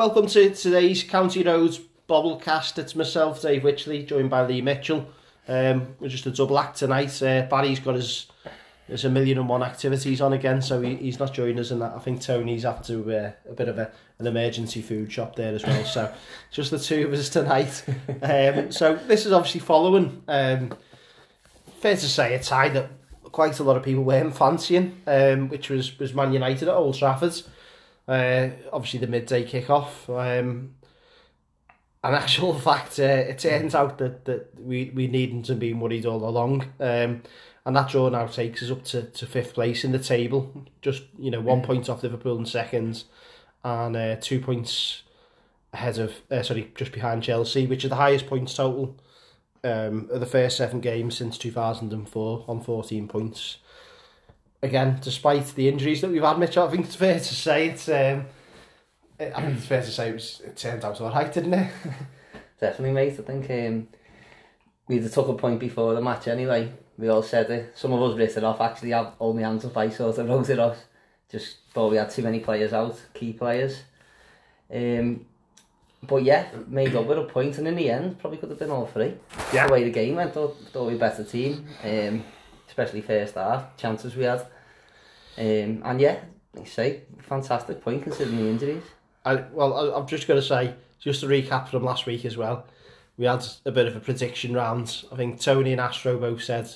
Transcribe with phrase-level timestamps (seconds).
[0.00, 1.78] Welcome to today's County Roads
[2.08, 2.78] Bobblecast.
[2.78, 5.06] It's myself, Dave Witchley, joined by Lee Mitchell.
[5.46, 7.22] Um, we're just a double act tonight.
[7.22, 8.26] Uh, Barry's got his
[8.88, 11.80] there's a million and one activities on again, so he, he's not joining us in
[11.80, 11.92] that.
[11.92, 15.66] I think Tony's after uh, a bit of a, an emergency food shop there as
[15.66, 15.84] well.
[15.84, 16.10] So
[16.50, 17.84] just the two of us tonight.
[18.22, 20.22] Um, so this is obviously following.
[20.26, 20.72] Um,
[21.80, 22.88] fair to say, a tie that
[23.24, 26.96] quite a lot of people weren't fancying, um, which was was Man United at Old
[26.96, 27.42] Trafford.
[28.10, 30.10] Uh, obviously, the midday kick-off.
[30.10, 30.74] Um,
[32.02, 36.06] an actual fact, uh, it turns out that, that we, we needn't to be worried
[36.06, 36.64] all along.
[36.80, 37.22] Um,
[37.64, 40.66] and that draw now takes us up to, to fifth place in the table.
[40.82, 43.04] Just, you know, one point off Liverpool in second
[43.62, 45.02] and uh, two points
[45.72, 48.96] ahead of, uh, sorry, just behind Chelsea, which is the highest points total
[49.62, 53.58] um, of the first seven games since 2004 on 14 points.
[54.62, 57.88] Again, despite the injuries that we've had, Mitch, I think it's fair to say it's.
[57.88, 58.26] Um,
[59.18, 61.72] I think it's fair to say it, was, it turned out all right, didn't it?
[62.60, 63.18] Definitely, mate.
[63.18, 63.88] I think um,
[64.86, 66.72] we took a point before the match anyway.
[66.98, 67.72] We all said it.
[67.74, 68.60] Some of us writ it off.
[68.60, 69.76] Actually, I've only hands up.
[69.76, 70.78] I sort of wrote it off.
[71.30, 73.82] Just thought we had too many players out, key players.
[74.72, 75.24] Um,
[76.02, 78.70] but yeah, made up with a point, and in the end, probably could have been
[78.70, 79.14] all three.
[79.52, 79.66] Yeah.
[79.66, 82.24] The way the game went, thought, thought we were a better team, um,
[82.70, 84.40] especially first half, chances we had.
[85.36, 86.20] Um, and yeah,
[86.54, 88.82] like say, fantastic point considering the injuries.
[89.24, 92.36] I, well, I, I'm just going to say, just to recap from last week as
[92.36, 92.64] well,
[93.18, 95.04] we had a bit of a prediction round.
[95.12, 96.70] I think Tony and Astro both said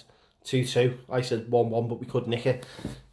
[0.45, 0.97] 2-2.
[1.11, 2.67] I said 1-1, but we could nick it.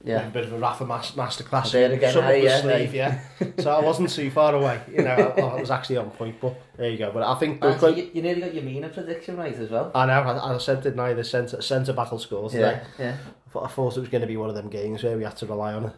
[0.04, 0.28] Yeah.
[0.28, 1.72] A bit of a Rafa mas- masterclass.
[1.72, 3.22] There again, Some hey, yeah, sleeve, yeah.
[3.60, 4.82] so I wasn't too far away.
[4.92, 7.12] You know, I, I was actually on point, but there you go.
[7.12, 7.64] But I think...
[7.64, 9.92] And you, you nearly got your Mina prediction right as well.
[9.94, 12.82] I know, I, I said, didn't I, the centre, centre battle scores today.
[13.00, 13.18] Yeah, yeah.
[13.48, 15.24] I thought, I thought it was going to be one of them games where we
[15.24, 15.94] had to rely on a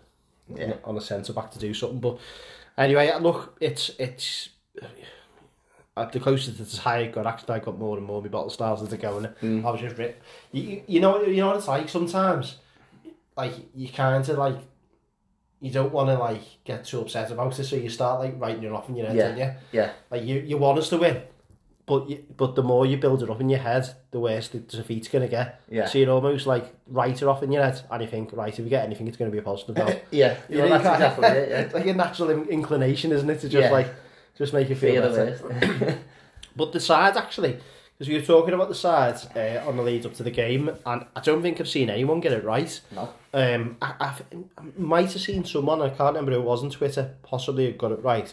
[0.55, 0.73] Yeah.
[0.83, 1.99] on a centre back to do something.
[1.99, 2.17] But
[2.77, 4.49] anyway, look, it's it's
[5.95, 8.27] uh, the closer to the tie it got, actually, I got more and more my
[8.27, 9.17] bottle styles as they go.
[9.17, 9.65] And Mm.
[9.65, 10.21] I was just writ-
[10.51, 12.57] you, you- you know you know what it's like sometimes.
[13.37, 14.57] Like you kind of like
[15.59, 18.63] you don't want to like get too upset about it, so you start like writing
[18.63, 19.27] it off in your head, Yeah.
[19.29, 19.51] don't you?
[19.71, 19.91] Yeah.
[20.11, 21.21] Like you, you want us to win,
[21.85, 24.59] but you, but the more you build it up in your head, the worse the
[24.59, 25.61] defeat's gonna get.
[25.69, 25.85] Yeah.
[25.85, 28.63] So you almost like write it off in your head, and you think, right, if
[28.63, 29.77] we get anything, it's gonna be a positive.
[30.11, 31.69] Yeah, You well, know, that's you exactly it, yeah.
[31.79, 33.71] Like a natural in- inclination, isn't it, to just Yeah.
[33.71, 33.87] like
[34.37, 35.99] just make you feel Fear better.
[36.55, 37.57] But the sides actually,
[37.93, 40.69] because we were talking about the sides uh, on the lead up to the game,
[40.85, 42.79] and I don't think I've seen anyone get it right.
[42.91, 43.09] no.
[43.33, 44.15] Um, I, I,
[44.57, 47.77] I might have seen someone, I can't remember who it was on Twitter, possibly had
[47.77, 48.31] got it right.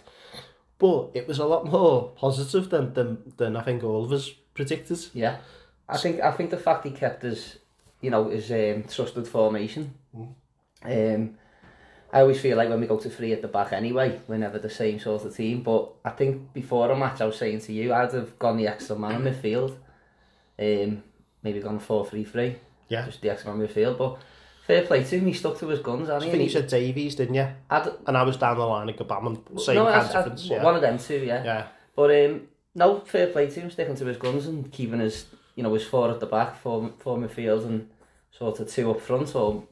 [0.78, 4.31] But it was a lot more positive than, than, than I think all of us
[4.55, 4.99] predicted.
[5.15, 5.39] Yeah.
[5.89, 7.59] I think I think the fact he kept his,
[8.00, 9.94] you know, his um, trusted formation.
[10.84, 11.37] Um,
[12.12, 14.59] I always feel like when we go to three at the back anyway, we're never
[14.59, 15.62] the same sort of team.
[15.62, 18.66] But I think before a match, I was saying to you, I'd have gone the
[18.66, 19.76] extra man in midfield.
[20.59, 21.03] Um,
[21.43, 22.56] maybe gone 4-3-3.
[22.88, 23.06] Yeah.
[23.06, 23.97] Just the extra man midfield.
[23.97, 24.19] But
[24.66, 26.43] fair play to him, he stuck to his guns, I think he?
[26.43, 27.47] you said Davies, didn't you?
[27.71, 30.47] I'd, And I was down the line of Gbamin, same no, kind of difference.
[30.47, 30.65] Yeah.
[30.65, 31.44] one of them too, yeah.
[31.44, 31.66] yeah.
[31.94, 35.62] But um, no, fair play to him, sticking to his guns and keeping his, you
[35.62, 37.88] know, his four at the back, four, four midfield and
[38.32, 39.65] sort of two up front or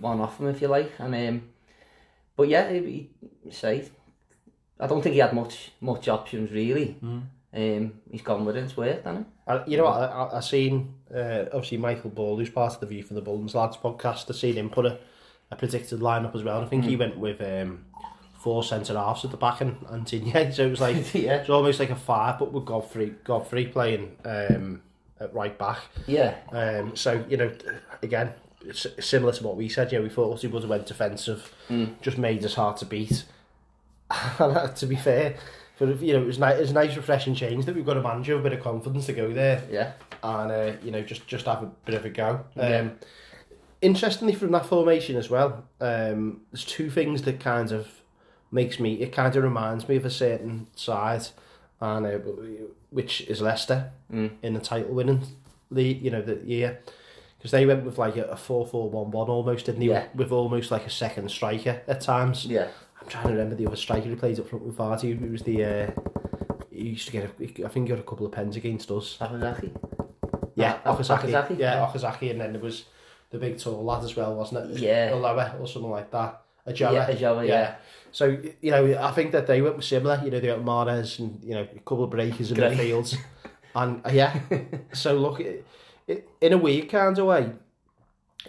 [0.00, 0.92] one off him if you like.
[0.98, 1.42] And um,
[2.36, 3.10] but yeah, he,
[3.44, 3.84] he say,
[4.80, 6.96] I don't think he had much much options really.
[7.56, 10.40] Um, he's gone with it, it's worked, hasn't I, you know what, I, I, I
[10.40, 14.28] seen, uh, obviously Michael Ball, who's part of the View from the Bullens Lads podcast,
[14.28, 14.98] I seen him put a,
[15.52, 16.62] a predicted lineup as well.
[16.62, 17.84] I think he went with um,
[18.40, 21.36] four centre halves at the back and, and Tinye, so it was like, yeah.
[21.36, 24.82] it's almost like a five, but with Godfrey, Godfrey playing um,
[25.20, 25.78] at right back.
[26.08, 27.52] Yeah, Um, so, you know,
[28.02, 31.52] again, it's similar to what we said, yeah, we thought he would have went defensive,
[32.02, 33.24] just made us hard to beat.
[34.38, 35.34] To be fair,
[35.76, 37.96] for you know, it was, ni- it was a nice, refreshing change that we've got
[37.96, 39.92] a manager with a bit of confidence to go there yeah.
[40.22, 42.44] and uh, you know just just have a bit of a go.
[42.54, 42.78] Yeah.
[42.80, 42.92] Um,
[43.80, 47.88] interestingly, from that formation as well, um, there's two things that kind of
[48.52, 48.94] makes me.
[49.00, 51.26] It kind of reminds me of a certain side,
[51.80, 52.18] and uh,
[52.90, 54.32] which is Leicester Mm.
[54.42, 55.22] in the title winning
[55.70, 56.80] the You know the year.
[57.44, 59.88] Because they went with like a, a 4-4-1-1 almost, didn't they?
[59.88, 60.06] Yeah.
[60.14, 62.46] With almost like a second striker at times.
[62.46, 62.68] Yeah,
[62.98, 65.22] I'm trying to remember the other striker who played up front with Vardy.
[65.22, 65.90] It was the uh,
[66.70, 69.18] he used to get a, I think he got a couple of pens against us.
[69.20, 69.76] Okazaki.
[70.54, 71.24] Yeah, Ah, Okazaki.
[71.24, 71.86] Okazaki, Yeah, yeah.
[71.86, 72.86] Okazaki, and then there was
[73.28, 74.78] the big tall lad as well, wasn't it?
[74.78, 75.12] Yeah.
[75.12, 76.40] Aloha or something like that.
[76.64, 76.94] A Joa.
[76.94, 77.74] Yeah, Ajawa, yeah.
[78.10, 80.18] So you know, I think that they went similar.
[80.24, 83.18] You know, they got Mahrez and you know a couple of breakers in the fields,
[83.74, 84.40] and uh, yeah.
[84.94, 85.42] so look,
[86.06, 87.52] in a weird kind of way,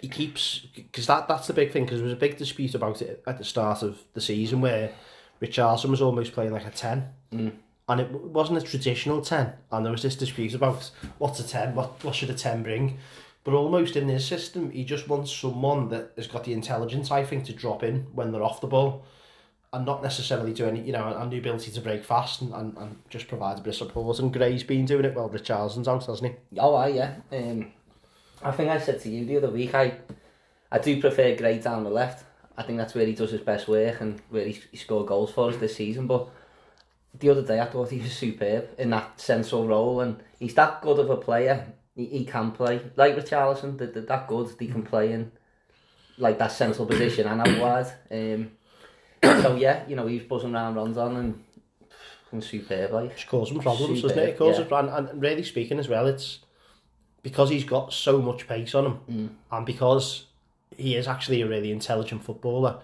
[0.00, 3.00] he keeps because that that's the big thing because there was a big dispute about
[3.00, 4.92] it at the start of the season where
[5.40, 7.08] Richardson was almost playing like a 10.
[7.32, 7.52] Mm.
[7.88, 9.52] And it wasn't a traditional 10.
[9.70, 12.98] And there was this dispute about what's a 10, what, what should a 10 bring.
[13.44, 17.22] But almost in this system, he just wants someone that has got the intelligence, I
[17.22, 19.04] think, to drop in when they're off the ball.
[19.76, 22.76] and not necessarily do any, you know, and the ability to break fast and, and,
[22.78, 24.18] and just provide a bit of support.
[24.18, 25.28] And Gray's been doing it well.
[25.28, 26.58] Richardson's out, hasn't he?
[26.58, 27.16] Oh, I, yeah.
[27.30, 27.72] Um,
[28.42, 29.98] I think I said to you the other week, I,
[30.72, 32.24] I do prefer Gray down the left.
[32.56, 35.30] I think that's where he does his best work and where he, he scored goals
[35.30, 36.06] for us this season.
[36.06, 36.26] But
[37.18, 40.00] the other day, I thought he was superb in that central role.
[40.00, 41.66] And he's that good of a player.
[41.94, 42.80] He, he can play.
[42.96, 44.58] Like Richarlison, they're, they're that good.
[44.58, 45.32] They can play in
[46.16, 47.92] like that central position and out wide.
[48.10, 48.52] Um,
[49.42, 51.44] so yeah, you know, he's buzzing around Rondon and,
[52.32, 52.92] and superb.
[52.92, 54.28] Like causes him problems, doesn't it?
[54.30, 54.78] It causes, yeah.
[54.80, 56.40] and, and really speaking as well, it's
[57.22, 59.28] because he's got so much pace on him, Mm.
[59.52, 60.26] and because
[60.76, 62.78] he is actually a really intelligent footballer.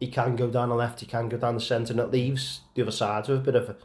[0.00, 2.60] He can go down the left, he can go down the centre, and it leaves
[2.74, 3.76] the other side with a bit of a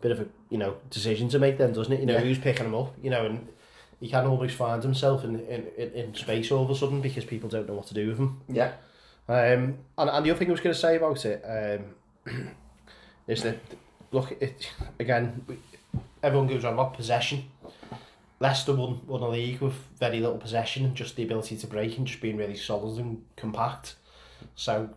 [0.00, 1.58] bit of a you know decision to make.
[1.58, 2.00] Then doesn't it?
[2.00, 2.20] You know Yeah.
[2.20, 3.48] who's picking him up, you know, and
[4.00, 7.24] he can always find himself in in, in, in space all of a sudden because
[7.24, 8.40] people don't know what to do with him.
[8.48, 8.72] yeah,
[9.28, 11.80] Um, and, and the other thing I was going to say about it
[12.26, 12.54] um,
[13.26, 13.58] is that,
[14.10, 15.44] look, it, again,
[16.22, 17.44] everyone goes on about possession.
[18.40, 21.98] Leicester won, won a league with very little possession and just the ability to break
[21.98, 23.96] and just being really solid and compact.
[24.54, 24.90] So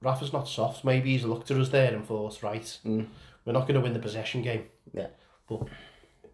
[0.00, 0.84] Rafa's not soft.
[0.84, 3.06] Maybe he's looked at us there and thought, right, Mm.
[3.44, 4.64] we're not going to win the possession game.
[4.94, 5.08] Yeah.
[5.48, 5.64] But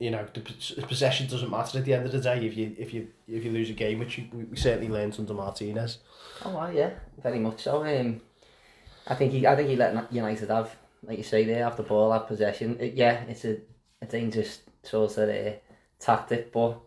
[0.02, 2.74] you know, the pos- possession doesn't matter at the end of the day if you
[2.76, 5.98] if you if you lose a game, which you, we certainly learned under Martinez.
[6.44, 6.90] Oh, well, yeah,
[7.22, 7.84] very much so.
[7.84, 8.20] Um,
[9.06, 11.84] I think he, I think he let United have, like you say, they have the
[11.84, 12.78] ball, have possession.
[12.80, 13.58] It, yeah, it's a,
[14.00, 15.52] a dangerous sort of uh,
[16.00, 16.80] tactic, but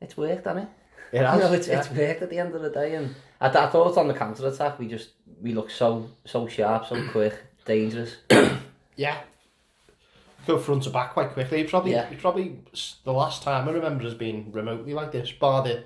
[0.00, 0.68] it's worked, hasn't
[1.12, 1.18] it?
[1.18, 1.36] It has.
[1.42, 1.78] You know, it's, yeah.
[1.78, 4.48] it's worked at the end of the day, and I, I thought on the counter
[4.48, 5.10] attack we just
[5.40, 8.16] we look so so sharp, so quick, dangerous.
[8.96, 9.20] Yeah.
[10.46, 11.60] Go front to back quite quickly.
[11.60, 12.08] It's probably, Yeah.
[12.10, 12.58] it's probably
[13.04, 15.84] the last time I remember as being remotely like this, bar the,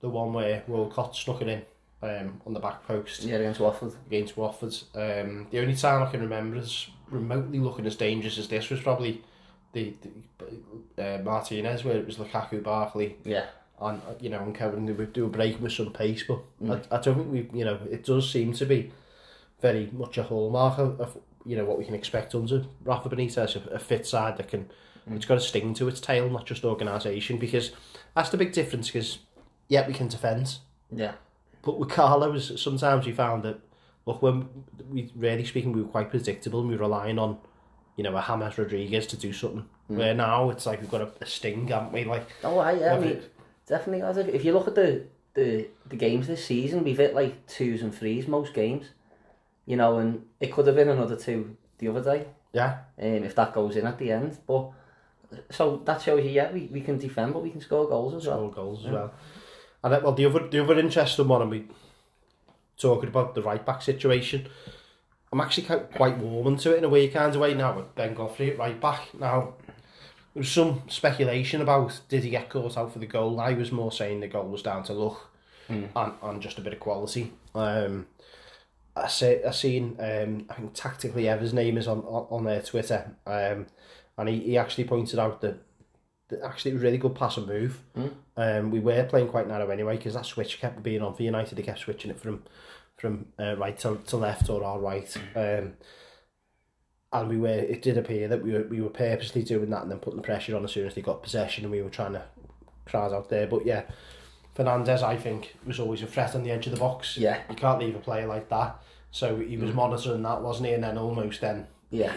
[0.00, 1.62] the one where Walcott snuck it in
[2.08, 3.92] um, on the back post Yeah, against Watford.
[4.06, 4.74] against Watford.
[4.94, 8.80] Um, the only time I can remember as remotely looking as dangerous as this was
[8.80, 9.22] probably
[9.72, 9.94] the,
[10.96, 13.46] the uh, Martinez, where it was Lukaku, Barkley, Yeah,
[13.80, 16.80] and you know, and Kevin they would do a break with some pace, but Mm.
[16.90, 18.92] I, I don't think we, you know, it does seem to be
[19.60, 23.56] very much a hallmark of, of you know what we can expect under Rafa Benitez,
[23.56, 24.70] a, a fit side that can,
[25.08, 25.16] Mm.
[25.16, 27.70] it's got a sting to its tail, not just organisation, because
[28.14, 28.88] that's the big difference.
[28.88, 29.18] Because
[29.68, 30.58] yeah, we can defend,
[30.90, 31.12] yeah,
[31.62, 33.58] but with Carlos, sometimes we found that
[34.04, 34.48] look when
[34.90, 37.38] we really speaking, we were quite predictable, and we were relying on.
[37.96, 39.64] You know, a James Rodriguez to do something.
[39.90, 39.96] Mm.
[39.96, 42.04] Where now it's like we've got a, a sting, haven't we?
[42.04, 42.94] Like, Oh, aye, yeah.
[42.94, 43.20] I mean,
[43.66, 44.02] definitely.
[44.02, 45.02] As if, if you look at the,
[45.34, 48.90] the the games this season, we've hit like twos and threes most games.
[49.68, 52.26] you know, and it could have been another two the other day.
[52.54, 52.78] Yeah.
[52.98, 54.38] Um, if that goes in at the end.
[54.46, 54.70] But
[55.50, 58.22] so that shows you, yeah, we, we can defend, but we can score goals as
[58.22, 58.50] score well.
[58.50, 58.92] Score goals as yeah.
[58.92, 59.14] well.
[59.84, 61.66] And then, well, the other, the other interesting one, and we
[62.78, 64.48] talking about the right back situation.
[65.30, 68.14] I'm actually quite warm to it in a way, kind of way now with Ben
[68.14, 69.12] Goffrey at right back.
[69.12, 69.52] Now,
[70.32, 73.38] there was some speculation about did he get caught out for the goal.
[73.38, 75.30] I was more saying the goal was down to luck
[75.68, 75.88] mm.
[75.94, 77.32] and, and just a bit of quality.
[77.54, 78.06] Um,
[78.96, 82.62] I say I seen um, I think tactically Ever's name is on on, on their
[82.62, 83.66] Twitter, um,
[84.16, 85.62] and he, he actually pointed out that,
[86.28, 87.82] that actually it was really good pass and move.
[87.96, 88.12] Mm.
[88.36, 91.56] Um, we were playing quite narrow anyway because that switch kept being on for United.
[91.56, 92.44] They kept switching it from
[92.96, 95.16] from uh, right to, to left or our right.
[95.36, 95.74] Um,
[97.12, 99.90] and we were it did appear that we were we were purposely doing that and
[99.90, 102.12] then putting the pressure on as soon as they got possession and we were trying
[102.12, 102.22] to
[102.84, 103.46] crowd out there.
[103.46, 103.84] But yeah,
[104.58, 107.16] Fernandes I think was always a threat on the edge of the box.
[107.16, 108.82] Yeah, You can't leave a player like that.
[109.10, 109.74] So he was Mm.
[109.74, 110.74] monitoring that, wasn't he?
[110.74, 112.12] And then almost then yeah.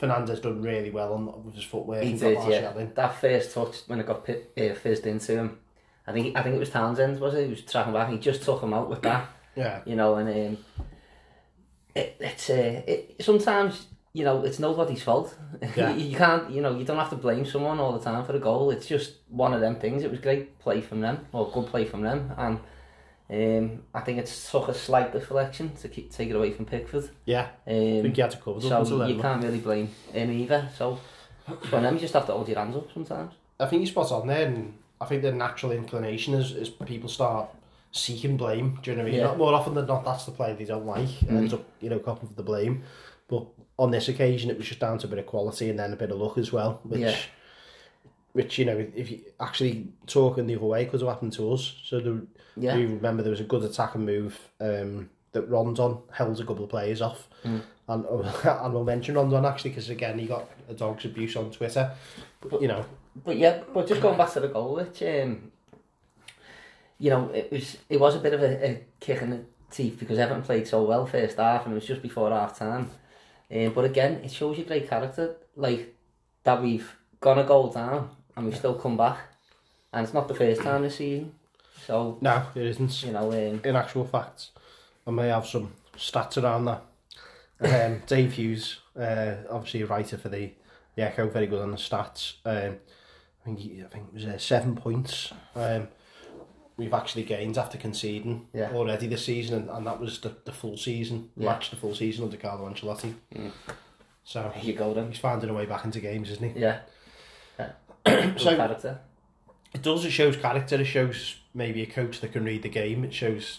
[0.00, 2.02] Fernandes done really well on with his footwork.
[2.02, 2.76] He did, yeah.
[2.76, 2.92] in.
[2.94, 5.58] That first touch when it got pit, uh, fizzed into him,
[6.06, 7.44] I think I think it was Townsend, was it?
[7.44, 8.10] He was tracking back.
[8.10, 9.28] He just took him out with that.
[9.56, 10.64] Yeah, you know, and um,
[11.94, 15.36] it, it's uh, it, sometimes you know it's nobody's fault.
[15.76, 15.94] Yeah.
[15.94, 18.38] you can't, you know, you don't have to blame someone all the time for the
[18.38, 18.70] goal.
[18.70, 20.02] It's just one of them things.
[20.02, 22.58] It was great play from them, or good play from them, and
[23.30, 27.10] um, I think it's took a slight deflection to keep take it away from Pickford.
[27.24, 27.48] yeah.
[27.66, 29.08] I Um, think he had to cover it so then.
[29.10, 30.68] you can't really blame him either.
[30.76, 30.98] So
[31.70, 33.32] for them, you just have to hold your hands up sometimes.
[33.58, 37.08] I think you're spot on there, and I think the natural inclination is, is people
[37.08, 37.48] start
[37.92, 38.78] seeking blame.
[38.82, 39.20] Do you know what I mean?
[39.20, 39.26] Yeah.
[39.28, 41.08] Not more often than not, that's the player they don't like.
[41.08, 41.36] Mm.
[41.38, 42.82] Ends up, you know, copping for the blame.
[43.28, 43.46] But
[43.78, 45.96] on this occasion, it was just down to a bit of quality and then a
[45.96, 46.80] bit of luck as well.
[46.84, 47.16] Which, Yeah.
[48.32, 51.74] which you know, if you actually talking the other way, could have happened to us.
[51.84, 52.26] So the,
[52.56, 56.64] Yeah, we remember there was a good attacking move um, that Rondon held a couple
[56.64, 57.62] of players off, Mm.
[57.86, 58.06] And,
[58.44, 61.90] and we'll mention Rondon actually, because again, he got a dog's abuse on Twitter.
[62.40, 62.84] But, you know,
[63.24, 65.52] But yeah, but just going back to the goal, which um,
[66.98, 69.40] you know, it was it was a bit of a, a kick in the
[69.70, 72.90] teeth because Everton played so well first half, and it was just before half time.
[73.54, 75.94] Um, but again, it shows you great character, like
[76.42, 79.18] that we've gone a goal down and we've still come back,
[79.92, 81.34] and it's not the first time this season.
[81.86, 83.02] So no, it isn't.
[83.04, 84.48] you know, um, In actual fact,
[85.06, 86.82] I may have some stats around that.
[87.60, 90.52] Um, Dave Hughes, uh, obviously a writer for the,
[90.96, 92.34] the Echo, very good on the stats.
[92.44, 92.78] Um,
[93.40, 95.32] I think he, I think it was uh, seven points.
[95.54, 95.88] Um,
[96.76, 98.70] we've actually gained after conceding Yeah.
[98.72, 101.50] already this season, and, and that was the, the full season, Yeah.
[101.50, 103.14] matched the full season under Carlo Ancelotti.
[103.34, 103.52] Mm.
[104.24, 105.08] So you go then.
[105.08, 106.60] he's finding a way back into games, isn't he?
[106.60, 106.80] Yeah.
[107.58, 107.72] yeah.
[108.38, 109.00] So- character.
[109.74, 113.02] It does, it shows character, it shows maybe a coach that can read the game,
[113.04, 113.58] it shows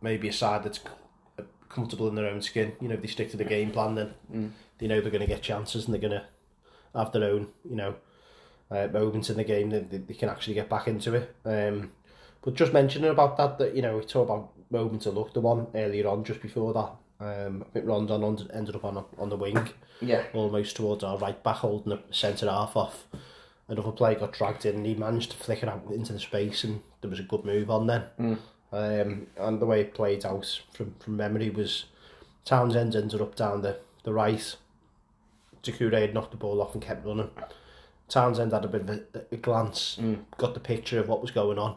[0.00, 0.78] maybe a side that's
[1.68, 2.72] comfortable in their own skin.
[2.80, 4.50] You know, if they stick to the game plan, then Mm.
[4.78, 6.24] they know they're going to get chances and they're going to
[6.94, 7.96] have their own, you know,
[8.70, 11.34] uh, moments in the game that they, they can actually get back into it.
[11.44, 11.90] Um,
[12.46, 15.34] but just mentioning about that, that you know, we talked about moments of luck.
[15.34, 16.92] The one earlier on, just before that,
[17.26, 19.68] um, I think Rondon on- ended up on on the wing,
[20.00, 20.22] Yeah.
[20.32, 23.06] almost towards our right back, holding the centre half off.
[23.68, 26.62] Another player got dragged in, and he managed to flick it out into the space,
[26.62, 28.04] and there was a good move on then.
[28.18, 28.38] Mm.
[28.72, 31.86] Um, and the way it played out from, from memory was
[32.44, 34.56] Townsend ended up down the, the right.
[35.64, 37.30] Doucouré had knocked the ball off and kept running.
[38.08, 39.00] Townsend had a bit of a,
[39.32, 40.18] a glance, Mm.
[40.36, 41.76] got the picture of what was going on.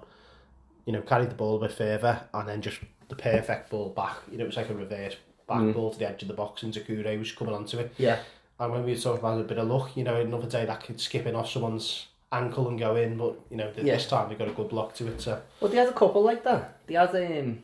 [0.86, 4.17] You know, carried the ball a bit further, and then just the perfect ball back.
[4.31, 5.15] You know, it was like a reverse
[5.48, 5.74] back Mm.
[5.74, 7.91] ball to the edge of the box, and Doucouré was coming onto it.
[7.98, 8.19] Yeah.
[8.59, 10.83] And when we were talking about a bit of luck, you know, another day that
[10.83, 13.95] could skip in off someone's ankle and go in, but you know, Yeah.
[13.95, 15.21] this time they got a good block to it.
[15.21, 16.77] So Well, they had a couple like that.
[16.86, 17.59] They had um,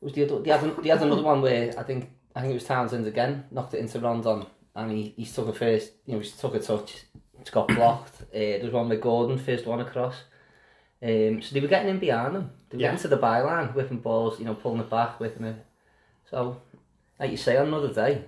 [0.00, 2.54] was the other, they had, they had another one where I think I think it
[2.54, 6.20] was Townsend again knocked it into Rondon and he, he took a first you know
[6.20, 7.04] he took a touch
[7.40, 8.22] it's got blocked.
[8.22, 10.16] Uh, there was one with Gordon first one across.
[11.02, 12.50] Um, so they were getting in behind them.
[12.70, 12.88] They were Yeah.
[12.92, 15.56] getting to the byline, whipping balls, you know, pulling it back, whipping it.
[16.30, 16.60] So,
[17.20, 18.22] like you say, on another day,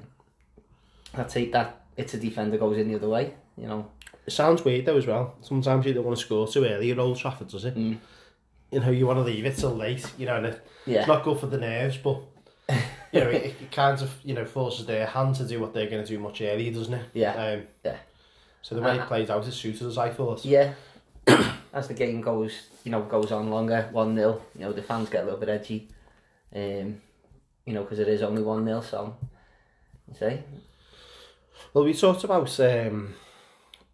[1.15, 1.81] I'd take that.
[1.97, 3.91] It's a defender goes in the other way, you know.
[4.27, 5.35] it sounds weird though as well.
[5.41, 7.75] Sometimes you don't want to score too early at Old Trafford, does it?
[7.75, 7.99] Mm.
[8.71, 10.07] You know, you want to leave it till late.
[10.19, 10.99] You know, and it, Yeah.
[11.01, 12.21] it's not good for the nerves, but
[13.13, 15.89] you know, it, it kind of you know forces their hand to do what they're
[15.89, 17.07] going to do much earlier, doesn't it?
[17.15, 17.33] Yeah.
[17.35, 17.97] Um, Yeah.
[18.63, 19.97] So the way it Uh, played out, it suited us.
[19.97, 20.45] I thought.
[20.45, 20.75] Yeah.
[21.73, 25.09] As the game goes, you know, goes on longer, 1 0, you know, the fans
[25.11, 25.89] get a little bit edgy.
[26.55, 27.01] Um,
[27.67, 29.17] you know, because it is only 1 0, so.
[30.09, 30.39] You see?
[31.75, 33.15] Well, we talked about um,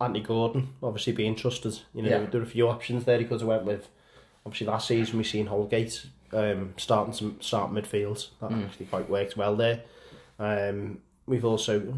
[0.01, 1.81] Anthony Gordon obviously being trusted.
[1.95, 2.27] You know, Yeah.
[2.31, 3.89] there are a few options there he could have went with.
[4.47, 8.29] Obviously, last season we seen Holgate um, starting some start midfield.
[8.41, 8.67] That Mm.
[8.67, 9.83] actually quite worked well there.
[10.39, 11.95] Um, we've also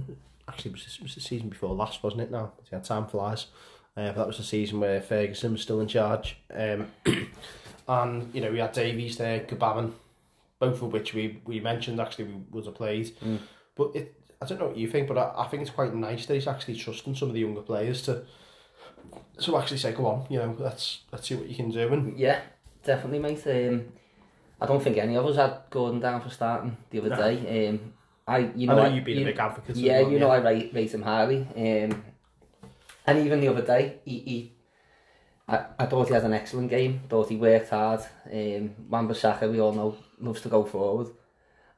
[0.49, 2.31] actually it was the season before last, wasn't it?
[2.31, 3.47] Now, yeah, time flies.
[3.97, 6.37] Uh, but that was the season where Ferguson was still in charge.
[6.55, 6.89] Um,
[7.89, 9.93] and you know we had Davies there, Gbamin,
[10.59, 13.17] both of which we we mentioned actually was a have played.
[13.21, 13.39] Mm.
[13.75, 16.27] But it, I don't know what you think, but I, I think it's quite nice
[16.27, 18.23] that he's actually trusting some of the younger players to
[19.41, 22.19] to actually say, "Go on, you know, let's let's see what you can do." And
[22.19, 22.41] Yeah,
[22.85, 23.47] definitely, mate.
[23.47, 23.87] Um,
[24.61, 27.17] I don't think any of us had Gordon down for starting the other No.
[27.17, 27.69] day.
[27.69, 27.93] Um,
[28.29, 29.77] I, you know, I know I- you've been you- a big advocate.
[29.77, 31.47] Yeah, as well, you know I rate, rate him highly.
[31.57, 32.03] Um,
[33.07, 34.53] And even the other day, he, he
[35.49, 37.03] I, I thought he had an excellent game.
[37.09, 38.01] Thought he worked hard.
[38.33, 41.09] Um, Wan Bissaka, we all know, loves to go forward.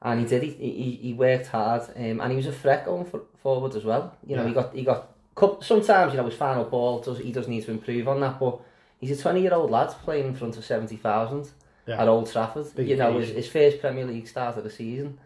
[0.01, 0.43] And he did.
[0.43, 3.85] He, he, he worked hard, um, and he was a threat going for, forward as
[3.85, 4.17] well.
[4.25, 4.49] You know, yeah.
[4.49, 5.15] he got he got.
[5.61, 8.61] Sometimes you know his final ball does he does need to improve on that, but
[9.01, 11.51] he's a 20 year old lad playing in front of 70,000
[11.87, 12.01] yeah.
[12.01, 12.75] at Old Trafford.
[12.75, 15.19] Big you know, his, his first Premier League start of the season.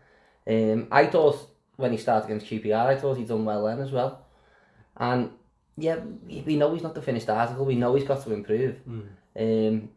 [0.46, 3.90] Um, I thought when he started against QPR, I thought he'd done well then as
[3.90, 4.24] well.
[4.96, 5.30] And
[5.76, 7.64] yeah, we know he's not the finished article.
[7.64, 8.76] We know he's got to improve.
[8.88, 9.08] Mm.
[9.38, 9.88] Um,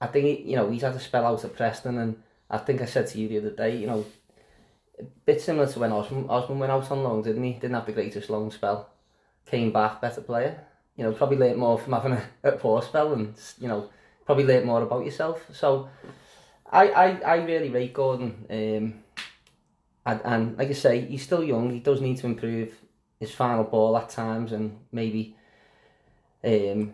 [0.00, 2.82] I think he, you know he's had a spell out at Preston, and I think
[2.82, 4.04] I said to you the other day, you know,
[4.98, 7.52] a bit similar to when Osman, Osman went out on loan, didn't he?
[7.52, 8.90] Didn't have the greatest loan spell.
[9.46, 10.64] Came back, better player.
[10.96, 13.90] You know, probably learnt more from having a, a poor spell, and you know,
[14.26, 15.44] probably learnt more about yourself.
[15.52, 15.88] So,
[16.70, 18.46] I I, I really rate Gordon.
[18.50, 19.04] Um,
[20.06, 21.70] and, and like I say, he's still young.
[21.70, 22.74] He does need to improve
[23.26, 25.36] his final ball at times, and maybe
[26.44, 26.92] um,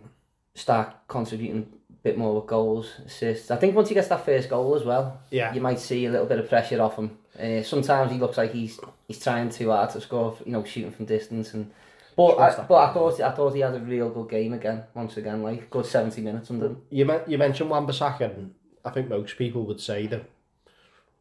[0.54, 3.50] start contributing a bit more with goals, assists.
[3.50, 6.10] I think once he gets that first goal as well, Yeah, you might see a
[6.10, 7.18] little bit of pressure off him.
[7.38, 10.92] Uh, sometimes he looks like he's he's trying too hard to score, you know, shooting
[10.92, 11.54] from distance.
[11.54, 11.70] And
[12.16, 14.84] but I, but I thought I thought he had a real good game again.
[14.94, 16.82] Once again, like good seventy minutes under him.
[16.90, 20.24] you men- you mentioned Wan-Bissaka, and I think most people would say that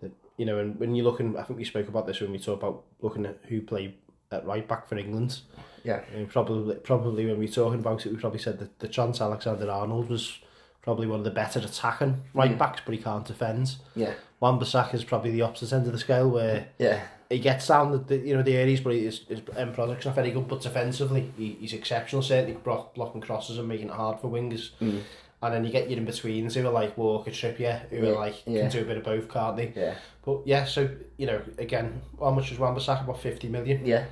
[0.02, 2.40] that you know, and when you're looking, I think we spoke about this when we
[2.40, 3.94] talked about looking at who played
[4.32, 5.40] at right back for England.
[5.84, 6.02] Yeah.
[6.14, 9.22] And probably, probably when we were talking about it, we probably said that the chance
[9.22, 10.40] Alexander Arnold was
[10.82, 12.58] probably one of the better attacking right Mm.
[12.58, 13.76] backs, but he can't defend.
[13.96, 14.14] Yeah.
[14.40, 17.02] Wan-Bissaka is probably the opposite end of the scale, where Yeah.
[17.30, 20.16] he gets down the, the you know the areas, but his, his end product's not
[20.16, 20.48] very good.
[20.48, 22.22] But defensively, he, he's exceptional.
[22.22, 24.70] Certainly block, blocking crosses and making it hard for wingers.
[24.82, 25.02] Mm.
[25.42, 28.44] and then you get your in-betweens who are like Walker Trippier, who yeah, are like,
[28.46, 28.62] yeah.
[28.62, 29.72] can do a bit of both, can't they?
[29.76, 29.96] Yeah.
[30.24, 33.06] But yeah, so, you know, again, how much was Wan-Bissaka?
[33.06, 33.86] About 50 million?
[33.86, 34.06] Yeah.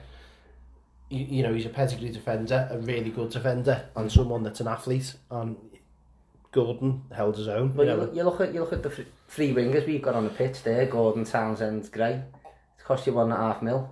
[1.09, 4.67] You, you know, he's a pedigree defender, a really good defender, and someone that's an
[4.67, 5.57] athlete, and
[6.51, 7.75] Gordon held his own.
[7.75, 8.11] Well, you, know.
[8.13, 10.85] you, look at, you look at the three wingers we've got on the pitch there,
[10.85, 12.21] Gordon, Townsend, Gray.
[12.75, 13.89] It's cost you one and a half mil.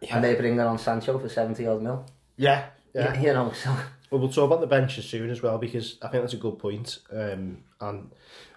[0.00, 0.14] Yeah.
[0.14, 2.06] And they bring on Sancho for 70 odd mil.
[2.38, 2.68] Yeah.
[2.94, 3.20] yeah.
[3.20, 3.76] You, you know, so...
[4.10, 6.58] Well, we'll talk about the benches soon as well because I think that's a good
[6.58, 6.98] point.
[7.12, 8.10] Um, and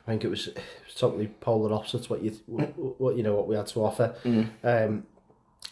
[0.08, 0.50] I think it was
[0.96, 2.32] totally polar opposite to what you
[2.98, 4.16] what you know what we had to offer.
[4.24, 4.50] Mm.
[4.64, 5.04] Um,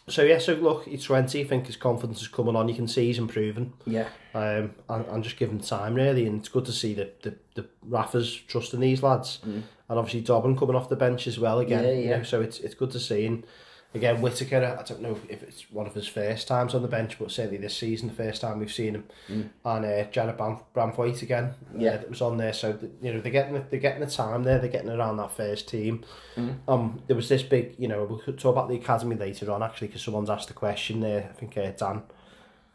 [0.08, 1.42] so yeah, so look, he's twenty.
[1.42, 2.68] I think his confidence is coming on.
[2.70, 3.74] You can see he's improving.
[3.86, 4.08] yeah.
[4.34, 7.36] Um, and, and just give him time really, and it's good to see that the
[7.56, 9.64] the Rafa's trusting these lads, Mm.
[9.90, 11.84] and obviously Dobbin coming off the bench as well again.
[11.84, 12.18] Yeah, you yeah.
[12.18, 13.26] know, so it's it's good to see.
[13.26, 13.46] And
[13.94, 17.18] again, Whitaker, I don't know if it's one of his first times on the bench,
[17.20, 19.04] but certainly this season, the first time we've seen him.
[19.30, 19.50] Mm.
[19.66, 21.92] And uh, Bram, Branthwaite again, Yeah.
[21.92, 22.54] uh, that was on there.
[22.54, 24.60] So th- you know they're getting the, they're getting the time there.
[24.60, 26.06] They're getting around that first team.
[26.38, 26.56] Mm.
[26.68, 29.62] Um, there was this big, you know, we could talk about the academy later on
[29.62, 31.30] actually, because someone's asked a question there.
[31.30, 32.04] I think uh, Dan,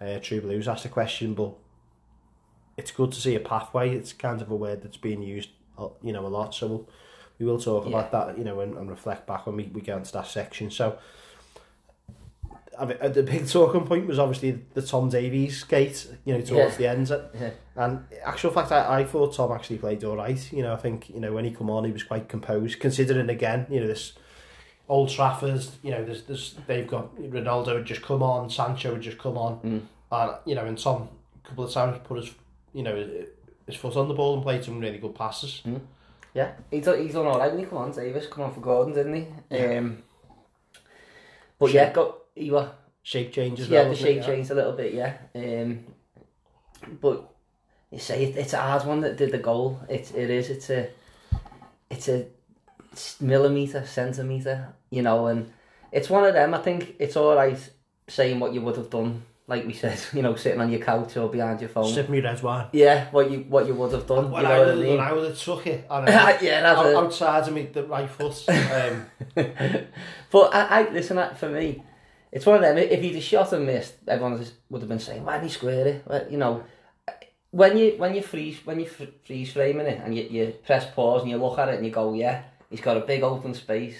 [0.00, 1.52] uh, True Blues asked a question, but
[2.76, 3.94] it's good to see a pathway.
[3.94, 6.54] It's kind of a word that's being used, uh, you know, a lot.
[6.54, 6.88] So we'll,
[7.38, 9.96] we will talk about that, you know, and, and reflect back when we, we get
[9.98, 10.70] into that section.
[10.70, 10.98] So
[12.78, 16.40] I mean, uh, the big talking point was obviously the Tom Davies gate, you know,
[16.42, 16.94] towards Yeah.
[16.94, 17.22] the end.
[17.40, 17.50] Yeah.
[17.74, 20.52] And actual fact, I, I thought Tom actually played all right.
[20.52, 22.78] You know, I think you know when he come on, he was quite composed.
[22.80, 24.12] Considering again, you know this
[24.88, 29.02] Old Trafford, you know, there's, there's they've got Ronaldo had just come on, Sancho had
[29.02, 29.80] just come on, Mm.
[30.12, 31.08] and you know, and Tom
[31.44, 32.34] a couple of times put his
[32.72, 32.94] you know
[33.66, 35.62] his foot on the ball and played some really good passes.
[36.36, 36.52] Yeah.
[36.70, 38.26] He's, done- he's done alright when he come on, Davies.
[38.26, 39.26] Come on for Gordon, didn't he?
[39.50, 39.78] Yeah.
[39.78, 40.02] Um,
[41.58, 42.68] but yeah, got, he was
[43.02, 43.82] Shape change as well.
[43.84, 43.96] yeah, well.
[43.96, 44.02] the it?
[44.02, 45.16] shape changed a little bit, yeah.
[45.34, 45.84] Um,
[47.00, 47.32] but
[47.90, 49.80] you say it, it's a hard one that did the goal.
[49.88, 50.50] It it is.
[50.50, 50.90] It's a
[51.88, 52.26] it's a
[53.20, 55.52] millimeter, centimeter, you know, and
[55.92, 56.52] it's one of them.
[56.52, 57.58] I think it's all right
[58.08, 61.16] saying what you would have done, like we said, you know, sitting on your couch
[61.16, 61.92] or behind your phone.
[61.92, 62.66] Sip me red wine.
[62.72, 64.30] Yeah, what you what you would have done.
[64.30, 64.96] When you I know what I would, mean?
[64.96, 66.96] when I would have took it, and uh, yeah, that's out, it.
[66.96, 68.48] outside of me the rifles.
[68.48, 69.06] Um,
[70.30, 71.18] But I, I listen.
[71.18, 71.82] I- For me,
[72.32, 72.76] it's one of them.
[72.78, 75.86] If he'd have shot and missed, everyone would have been saying, "Why didn't he square
[75.86, 76.64] it?" Well, you know,
[77.50, 80.86] when you when you freeze when you fr- freeze framing it and you, you press
[80.94, 83.54] pause and you look at it and you go, "Yeah, he's got a big open
[83.54, 83.96] space."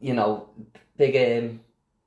[0.00, 0.50] You know,
[0.98, 1.60] big um,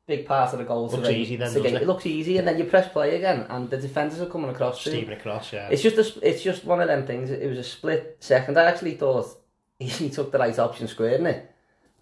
[0.10, 0.89] big part of the goal.
[0.89, 1.82] Looks easy then, to it?
[1.84, 4.82] It looks easy, and then you press play again, and the defenders are coming across.
[4.82, 5.69] Steven across, yeah.
[5.69, 7.30] It's just a, it's just one of them things.
[7.30, 8.58] It was a split second.
[8.58, 9.28] I actually thought
[9.80, 11.50] he, took the right option squaring it.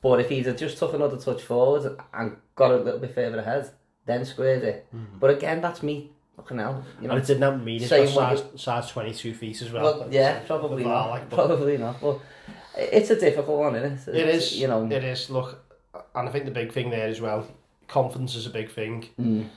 [0.01, 3.39] But if he'd have just took another touch forward and got a little bit further
[3.39, 3.69] ahead,
[4.05, 4.87] then squared it.
[4.95, 5.19] Mm-hmm.
[5.19, 6.11] But again, that's me.
[6.37, 6.85] Fucking hell.
[7.01, 9.61] You know, and it didn't have mean it's saying got what size, size 22 feet
[9.61, 9.99] as well.
[9.99, 11.09] well, yeah, probably bar, not.
[11.09, 11.99] like, Probably not.
[11.99, 12.19] But
[12.77, 14.21] it's a difficult one, isn't it?
[14.21, 14.85] It is, You know.
[14.85, 15.29] it is.
[15.31, 15.59] Look,
[16.15, 17.47] and I think the big thing there as well,
[17.87, 19.07] confidence is a big thing.
[19.19, 19.47] Mm.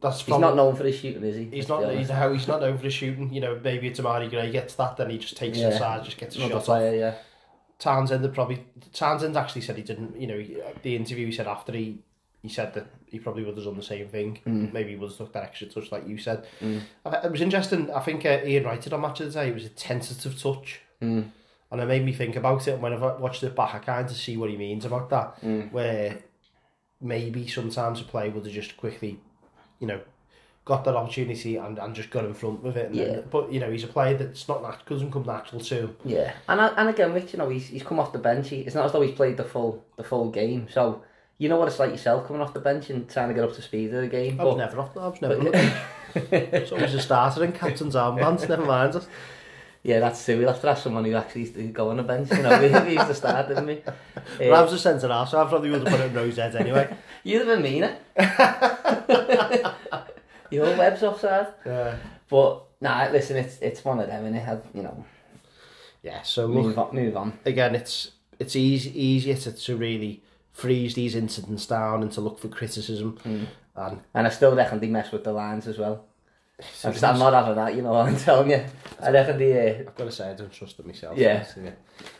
[0.00, 1.44] That's He's not known for his shooting, is he?
[1.44, 1.90] He's not.
[1.94, 3.32] He's how he's not over the shooting.
[3.32, 5.68] You know, maybe it's Amari Gray gets that, then he just takes Yeah.
[5.68, 6.94] it inside, just gets a Another shot off.
[6.94, 7.14] yeah.
[7.78, 10.18] Townsend had probably Townsend actually said he didn't.
[10.20, 11.98] You know, he- the interview he said after he
[12.42, 14.38] he said that he probably would have done the same thing.
[14.46, 14.72] Mm.
[14.72, 16.46] Maybe he would have took that extra touch, like you said.
[16.60, 16.82] Mm.
[17.24, 17.90] It was interesting.
[17.90, 19.48] I think uh, Ian Wright did on Match of the Day.
[19.48, 21.30] It was a tentative touch, Mm.
[21.70, 22.72] and it made me think about it.
[22.74, 25.40] And when I watched it back, I kind of see what he means about that.
[25.42, 25.72] Mm.
[25.72, 26.18] Where
[27.00, 29.18] maybe sometimes a player would have just quickly,
[29.80, 30.00] you know,
[30.64, 32.90] got that opportunity and, and just got in front with it.
[32.90, 33.20] And then- Yeah.
[33.30, 35.96] but you know, he's a player that's not nat- doesn't come natural to him.
[36.04, 38.48] Yeah, and and again, Rich, you know, he's he's come off the bench.
[38.48, 40.66] He, it's not as though he's played the full the full game.
[40.70, 41.02] So
[41.38, 43.54] you know what it's like yourself coming off the bench and trying to get up
[43.54, 44.40] to speed of the game.
[44.40, 44.96] I was But never off.
[44.96, 45.50] I was never.
[45.50, 45.72] bench.
[46.32, 48.48] It's always a starter in captain's armbands.
[48.48, 48.94] Never mind.
[49.86, 49.90] it.
[49.90, 50.38] yeah, that's true.
[50.38, 52.30] We'll have to have someone who actually used to go on the bench.
[52.30, 53.82] You know, we, we used to start, didn't we?
[53.84, 56.56] Uh, Rab's a centre half, so I probably would have put it in Rose head
[56.56, 56.94] anyway.
[57.24, 57.96] you'd have been meaner.
[60.50, 61.48] Your web's offside.
[61.64, 61.96] Yeah.
[62.28, 65.04] But nah, listen, it's it's one of them, and it had you know
[66.02, 66.22] Yeah.
[66.22, 67.38] So move look on, move on.
[67.44, 70.22] again, it's it's easy easier to, to really
[70.52, 73.18] freeze these incidents down and to look for criticism.
[73.24, 73.46] Mm.
[73.76, 76.04] And And I still reckon they mess with the lines as well.
[76.84, 77.94] I'm, just, I'm not having that, you know.
[77.94, 78.64] I'm telling you.
[79.02, 81.18] I reckon they uh, I've got to say I don't trust it myself.
[81.18, 81.44] Yeah.
[81.44, 81.72] So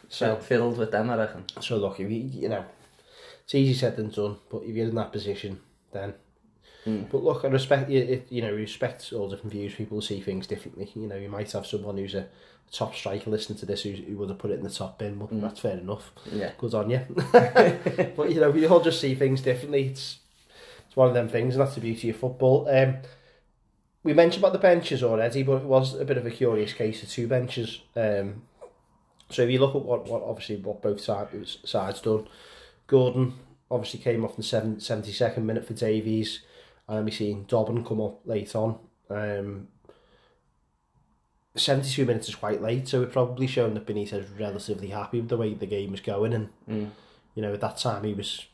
[0.08, 1.08] so fiddled with them.
[1.10, 1.44] I reckon.
[1.60, 2.64] so look, if you, you know,
[3.44, 4.36] it's easy said than done.
[4.50, 5.60] But if you're in that position,
[5.92, 6.14] then.
[6.86, 7.10] Mm.
[7.10, 8.22] But look, I respect you.
[8.28, 9.74] You know, respect all different views.
[9.74, 10.90] People see things differently.
[10.94, 12.26] You know, you might have someone who's a
[12.70, 15.14] top striker listening to this who, who would have put it in the top bin,
[15.18, 15.40] but Mm.
[15.40, 16.12] that's fair enough.
[16.30, 16.50] Yeah.
[16.58, 17.00] Good on you.
[17.32, 19.86] but you know, we all just see things differently.
[19.86, 20.18] It's
[20.86, 22.68] it's one of them things, and that's the beauty of football.
[22.68, 22.98] Um,
[24.06, 27.02] we mentioned about the benches already, but it was a bit of a curious case
[27.02, 27.80] of two benches.
[27.94, 28.42] Um,
[29.30, 32.26] so if you look at what, what obviously what both sides sides done,
[32.86, 33.34] Gordon
[33.70, 36.40] obviously came off in the seven, 72nd minute for Davies,
[36.88, 38.78] and we seen Dobbin come up late on.
[39.10, 39.68] Um,
[41.56, 45.30] 72 minutes is quite late, so it probably shown that Benitez was relatively happy with
[45.30, 46.90] the way the game was going, and Mm.
[47.34, 48.46] you know, at that time he was.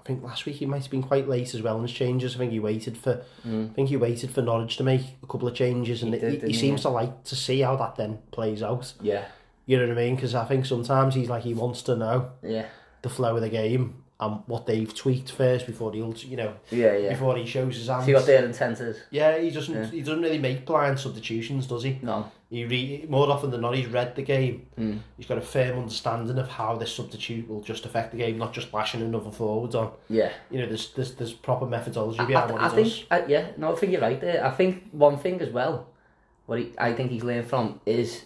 [0.00, 2.34] I think last week he might have been quite late as well in his changes.
[2.34, 3.22] I think he waited for.
[3.46, 3.70] Mm.
[3.70, 6.42] I think he waited for Norwich to make a couple of changes, and He did,
[6.42, 6.52] he, he?
[6.54, 8.92] seems to like to see how that then plays out.
[9.00, 9.24] Yeah.
[9.66, 10.14] You know what I mean?
[10.14, 12.66] Because I think sometimes he's like he wants to know Yeah.
[13.02, 16.96] the flow of the game and what they've tweaked first before he'll, you know, Yeah,
[16.96, 17.08] yeah.
[17.10, 18.06] before he shows his hands.
[18.06, 18.98] See what their intent is?
[19.10, 19.74] Yeah, he doesn't.
[19.74, 19.86] Yeah.
[19.90, 21.98] He doesn't really make blind substitutions, does he?
[22.02, 22.30] No.
[22.50, 24.68] He re- more often than not, he's read the game.
[24.78, 25.00] Mm.
[25.18, 28.54] He's got a firm understanding of how this substitute will just affect the game, not
[28.54, 29.92] just bashing another forward on.
[30.08, 30.32] Yeah.
[30.50, 33.06] You know, there's there's, there's proper methodology I, behind I, I he think.
[33.10, 34.44] I, yeah, no, I think you're right there.
[34.44, 35.88] I think one thing as well,
[36.46, 38.24] what he, I think he's learned from is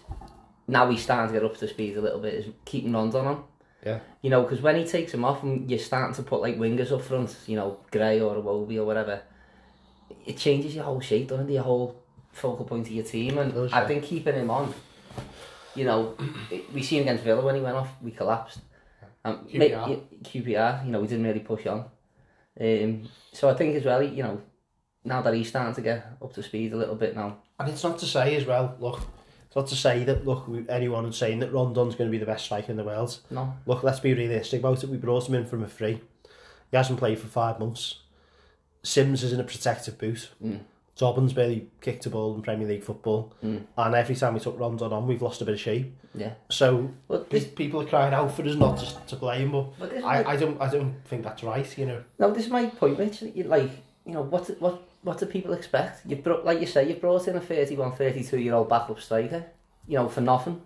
[0.68, 3.26] now he's starting to get up to speed a little bit, is keeping runs on
[3.26, 3.44] him.
[3.84, 3.98] Yeah.
[4.20, 6.92] You know, because when he takes him off and you're starting to put like wingers
[6.92, 9.22] up front, you know, Gray or Iwobi or whatever,
[10.24, 11.54] it changes your whole shape, doesn't it?
[11.54, 12.01] Your whole
[12.32, 13.38] focal point of your team.
[13.38, 13.88] And It does, I yeah.
[13.88, 14.74] been keeping him on,
[15.74, 16.16] you know,
[16.72, 18.58] we seen against Villa when he went off, we collapsed.
[19.24, 20.02] Um, QPR.
[20.24, 21.84] QPR, you know, we didn't really push on.
[22.60, 24.40] Um, so I think as well, you know,
[25.04, 27.38] now that he's starting to get up to speed a little bit now.
[27.58, 29.00] And it's not to say as well, look,
[29.46, 32.26] it's not to say that, look, anyone who's saying that Rondon's going to be the
[32.26, 33.18] best striker in the world.
[33.30, 33.54] No.
[33.66, 34.90] Look, let's be realistic about it.
[34.90, 36.00] We brought him in from a free.
[36.70, 37.96] He hasn't played for five months.
[38.82, 40.30] Simms is in a protective boot.
[40.42, 40.60] Mm.
[40.96, 43.32] Dobbin's barely kicked a ball in Premier League football.
[43.42, 43.64] Mm.
[43.76, 45.96] And every time we took Rondon on, we've lost a bit of shape.
[46.14, 46.34] Yeah.
[46.50, 49.90] So But this, people are crying out for us not to, to blame, but but
[49.90, 52.02] this I, I don't I don't think that's right, you know.
[52.18, 53.22] no, this is my point, Mitch.
[53.22, 53.70] Like,
[54.04, 56.02] you know, what what what do people expect?
[56.06, 59.44] You brought, like you say, you brought in a 31, 32 year old backup striker,
[59.88, 60.62] you know, for nothing.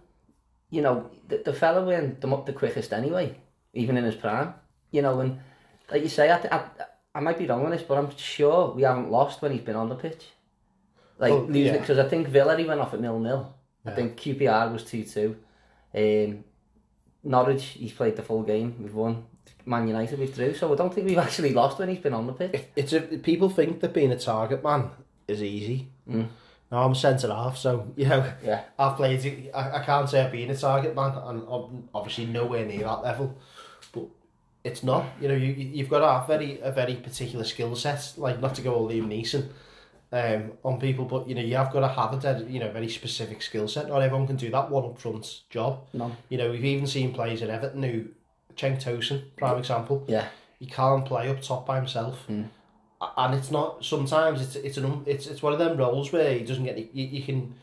[0.70, 3.38] You know, the, the fella went the, mo- the quickest anyway,
[3.72, 4.54] even in his prime.
[4.90, 5.38] You know, and
[5.90, 6.64] like you say, I, I,
[7.16, 9.76] I might be wrong on this, but I'm sure we haven't lost when he's been
[9.76, 10.24] on the pitch.
[11.18, 11.80] Like, Oh, losing yeah.
[11.80, 13.54] because I think Villa, he went off at nil-nil.
[13.86, 15.34] I think QPR was 2-2.
[15.94, 16.44] Um,
[17.24, 18.76] Norwich, he's played the full game.
[18.80, 19.24] We've won.
[19.64, 22.32] Man United withdrew, so I don't think we've actually lost when he's been on the
[22.32, 22.64] pitch.
[22.76, 24.90] It's a, people think that being a target man
[25.26, 25.88] is easy.
[26.08, 26.28] Mm.
[26.70, 29.50] Now I'm centre half, so you know Yeah, I've played.
[29.54, 33.02] I, I can't say I've been a target man, and I'm obviously nowhere near that
[33.02, 33.36] level.
[34.66, 35.04] It's not.
[35.20, 38.00] You know, you you- you've got to have very a very particular skill set.
[38.16, 39.44] Like not to go all Liam Neeson
[40.12, 42.70] um, on people, but you know you have got to have a dead, you know
[42.70, 43.88] very specific skill set.
[43.88, 45.72] Not everyone can do that one up front job.
[45.92, 48.04] no, You know, we've even seen players in Everton who,
[48.56, 50.04] Cenk Tosun, prime example.
[50.08, 50.26] yeah,
[50.58, 52.24] he can't play up top by himself.
[52.28, 52.46] Mm.
[53.16, 53.84] And it's not.
[53.84, 56.78] Sometimes it's it's an it's it's one of them roles where he doesn't get.
[56.78, 57.54] You, you can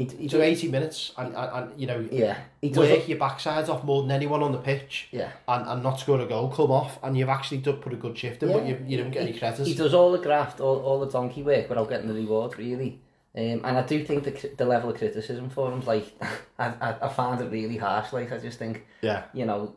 [0.00, 3.68] he, he do eighty minutes and, and, and you know yeah, he work your backside
[3.68, 6.70] off more than anyone on the pitch yeah, and, and not score a goal, come
[6.70, 9.22] off, and you've actually done, put a good shift in, but you you don't get
[9.24, 12.14] any credit he does all the graft, all, all the donkey work without getting the
[12.14, 12.98] reward, really.
[13.36, 16.18] Um, and I do think the the level of criticism for him's like,
[16.58, 18.12] I, I, I found it really harsh.
[18.14, 19.76] Like I just think, Yeah, you know,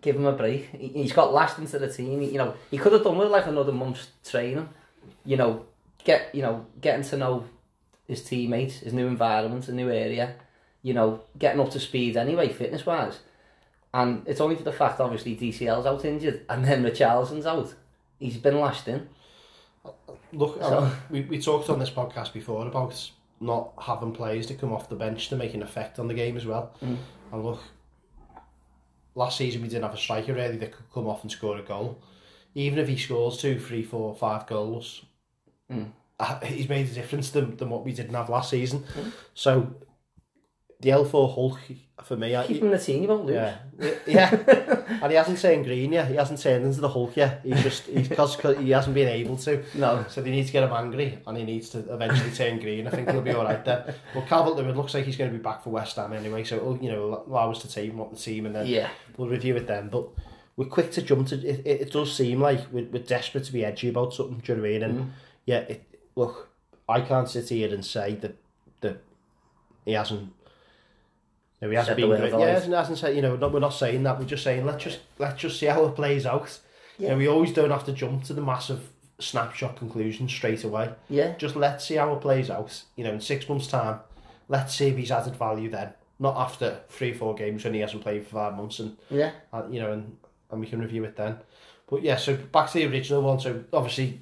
[0.00, 0.70] give him a break.
[0.70, 2.22] He, he's got lashed into the team.
[2.22, 4.68] You know, he could have done with like another month's training.
[5.24, 5.66] You know,
[6.04, 7.44] get you know, getting to know
[8.06, 10.34] his teammates, his new environment, a new area.
[10.82, 13.20] You know, getting up to speed anyway, fitness wise.
[13.94, 17.74] And it's only for the fact, obviously, DCL's out injured, and then Richarlison's out.
[18.18, 19.08] He's been lashed in.
[20.32, 24.54] look, So- um, we we talked on this podcast before about not having players to
[24.54, 26.72] come off the bench to make an effect on the game as well.
[26.82, 26.96] Mm.
[27.32, 27.60] And look,
[29.14, 31.62] last season we didn't have a striker really that could come off and score a
[31.62, 31.98] goal.
[32.54, 35.02] Even if he scores two, three, four, five goals,
[35.70, 35.92] Mm.
[36.44, 38.80] He's made a difference than, than what we didn't have last season.
[38.94, 39.12] Mm.
[39.34, 39.74] So
[40.80, 41.58] the L4 Hulk
[42.02, 43.34] for me, I, Keep him in the team, you won't lose.
[43.36, 43.56] yeah,
[44.06, 44.34] yeah,
[45.02, 46.08] and he hasn't turned green yet.
[46.08, 47.40] He hasn't turned into the Hulk yet.
[47.44, 49.64] He's just he's because he hasn't been able to.
[49.74, 50.04] No.
[50.08, 52.86] So they need to get him angry, and he needs to eventually turn green.
[52.86, 53.94] I think he'll be all right there.
[54.12, 56.78] But Calvert Lewin looks like he's going to be back for West Ham anyway, so
[56.82, 58.90] you know allow us to team up the team, and then Yeah.
[59.16, 59.88] we'll review it then.
[59.88, 60.08] But
[60.56, 61.36] we're quick to jump to.
[61.36, 64.38] It, it, it does seem like we're, we're desperate to be edgy about something.
[64.44, 64.82] Do you know what I mean?
[64.82, 65.10] And Mm.
[65.46, 66.48] yeah, it, look,
[66.88, 68.36] I can't sit here and say that
[68.80, 69.02] that
[69.84, 70.32] he hasn't.
[71.60, 72.32] You know, he hasn't the been great.
[72.32, 73.16] Yeah, he hasn't, hasn't said.
[73.16, 74.18] You know, not, we're not saying that.
[74.18, 76.58] We're just saying let's just let's just see how it plays out.
[76.98, 80.90] You know, we always don't have to jump to the massive snapshot conclusion straight away.
[81.08, 81.34] Yeah.
[81.36, 82.82] Just let's see how it plays out.
[82.96, 84.00] You know, in six months' time,
[84.48, 85.92] let's see if he's added value then.
[86.20, 89.32] Not after three, four games when he hasn't played for five months, and Yeah.
[89.52, 90.16] uh, you know, and,
[90.50, 91.38] and we can review it then.
[91.88, 93.40] But yeah, so back to the original one.
[93.40, 94.20] So obviously,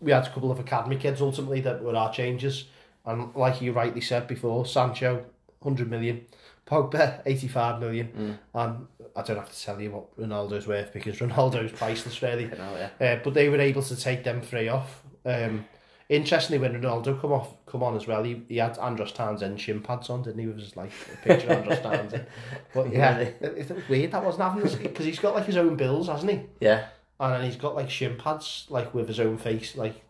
[0.00, 2.64] we had a couple of academy kids ultimately that were our changes,
[3.04, 5.24] and like you rightly said before, Sancho,
[5.62, 6.24] hundred million,
[6.66, 8.38] Pogba, eighty-five million, Mm.
[8.54, 12.46] and I don't have to tell you what Ronaldo's worth because Ronaldo's priceless, really.
[12.46, 13.06] Know, yeah.
[13.14, 15.02] Uh, but they were able to take them three off.
[15.26, 15.66] Um,
[16.08, 19.80] interestingly, when Ronaldo come off, come on as well, he, he had Andros Townsend shin
[19.82, 20.46] pads on, didn't he?
[20.48, 22.26] It was like a picture of Andros Townsend.
[22.74, 23.30] But yeah, Really?
[23.40, 26.30] it, it was weird that wasn't this because he's got like his own bills, hasn't
[26.32, 26.40] he?
[26.60, 26.86] Yeah.
[27.20, 30.02] And then he's got like shin pads, like with his own face, like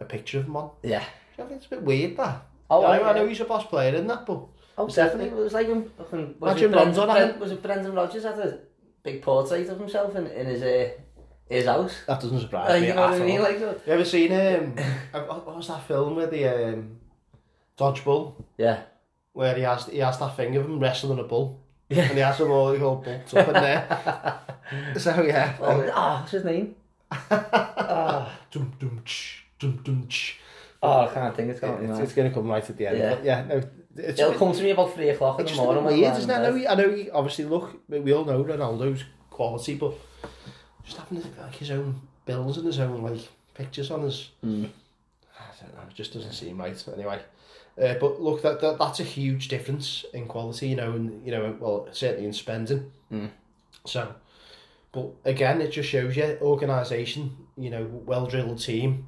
[0.00, 0.70] a picture of him on.
[0.82, 1.04] Yeah.
[1.34, 2.42] I think it's a bit weird that.
[2.70, 4.40] Oh, I, know, I know he's a boss player in that, but
[4.76, 5.26] Oh, definitely.
[5.26, 5.80] definitely- It was like when,
[6.10, 8.58] when was, Imagine it Brendan, Ronaldo Bren- having- was it Brendan Rodgers had a
[9.02, 10.88] big portrait of himself in, in his uh,
[11.48, 11.94] his house?
[12.06, 13.38] that doesn't surprise Uh, me you know at what I mean?
[13.38, 13.42] all.
[13.44, 14.76] Like, uh, You ever seen um,
[15.12, 16.98] what what was that film with the um,
[17.78, 18.34] dodgeball?
[18.56, 18.82] yeah.
[19.32, 21.60] where he has he has that thing of him wrestling a bull.
[21.88, 22.02] Yeah.
[22.02, 24.40] And he has them all, the whole bolts up in there.
[24.98, 25.56] so, yeah.
[25.60, 26.74] Oh, um, oh, what's his name?
[27.30, 30.38] Dum dum ch, dum dum ch.
[30.82, 32.86] Oh, I can't think, it's going it, it's, it's going to come right at the
[32.86, 32.98] end.
[32.98, 33.62] Yeah, but yeah no,
[33.96, 35.84] it's, It'll come to me about three o'clock in the morning.
[35.84, 36.34] It's weird, isn't it?
[36.34, 39.94] I know, he, I know he, obviously, look, we all know Ronaldo's quality, but
[40.84, 44.30] just having like, his own bills and his own like pictures on his...
[44.44, 44.68] Mm.
[45.40, 47.20] I don't know, it just doesn't seem right, anyway.
[47.80, 51.32] Uh, but look, that, that that's a huge difference in quality, you know, and you
[51.32, 52.90] know, well, certainly in spending.
[53.12, 53.30] Mm.
[53.86, 54.14] So,
[54.92, 59.06] but again, it just shows you organisation, you know, well drilled team,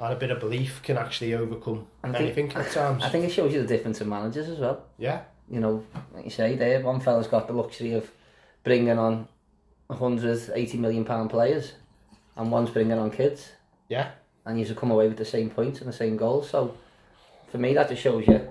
[0.00, 3.02] and a bit of belief can actually overcome I think- anything at times.
[3.04, 4.84] I think it shows you the difference in managers as well.
[4.98, 8.10] yeah, You know, like you say, there one fella's got the luxury of
[8.64, 9.28] bringing on
[9.88, 11.74] 180 million pound players,
[12.36, 13.52] and one's bringing on kids.
[13.88, 14.10] yeah,
[14.44, 16.48] and you should come away with the same points and the same goals.
[16.50, 16.76] So
[17.56, 18.46] for me, that just shows you.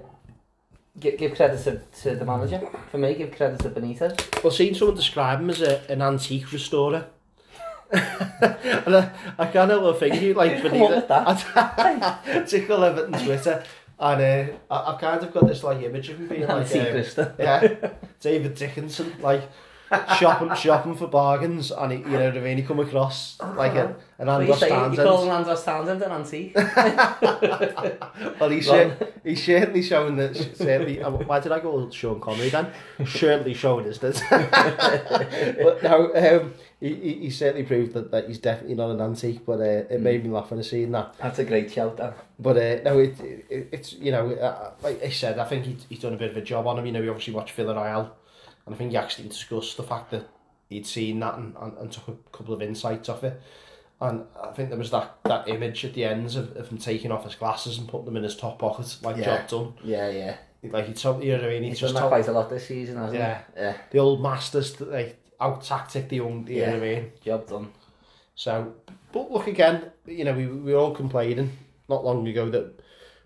[0.99, 2.67] Give, give credit to, to the manager.
[2.89, 4.43] For me, give credit to Benitez.
[4.43, 7.05] Well, seeing someone describe him as a, an antique restorer.
[7.91, 11.05] and I, I can't help but thinking, like, Benitez.
[11.07, 13.63] I tickle Everton Twitter.
[13.99, 16.75] And uh, I, I've kind of got this like image of him being like...
[16.75, 19.43] Antique um, Yeah, David Dickinson, like,
[20.17, 22.57] shopping shopping for bargains, and he, you know what I mean.
[22.57, 24.61] He come across like a, an What you Andros?
[24.61, 25.07] You Townsend.
[25.07, 26.55] call Andros Townsend an antique?
[28.39, 30.35] Well, he's, cer- he's certainly showing that.
[30.35, 32.67] Certainly, uh, why did I go Sean Connery then?
[33.05, 34.21] certainly showing us that.
[35.63, 39.45] but no, um, he, he, he certainly proved that, that he's definitely not an antique.
[39.45, 41.15] But uh, it made me laugh when I seen that.
[41.17, 42.17] That's a great shout, that.
[42.39, 45.77] But uh, no, it, it it's you know, uh, like I said, I think he,
[45.89, 46.85] he's done a bit of a job on him.
[46.85, 48.09] You know, we obviously watched Villarreal,
[48.65, 50.27] and I think he actually discussed the fact that
[50.69, 53.39] he'd seen that and, and, and took a couple of insights off it.
[54.01, 57.11] And I think there was that, that image at the ends of, of him taking
[57.11, 59.45] off his glasses and putting them in his top pocket, like Yeah.
[59.45, 59.73] job done.
[59.83, 60.37] Yeah, yeah.
[60.63, 61.63] Like he told you know what I mean.
[61.63, 63.41] He He's just done that quite a lot this season, hasn't Yeah.
[63.55, 63.61] he?
[63.61, 63.77] Yeah.
[63.91, 66.45] the old masters like out tactic the young.
[66.47, 67.11] You know what I mean.
[67.23, 67.71] Job done.
[68.33, 68.73] So,
[69.11, 69.91] but look again.
[70.07, 71.51] You know, we we were all complaining
[71.87, 72.74] not long ago that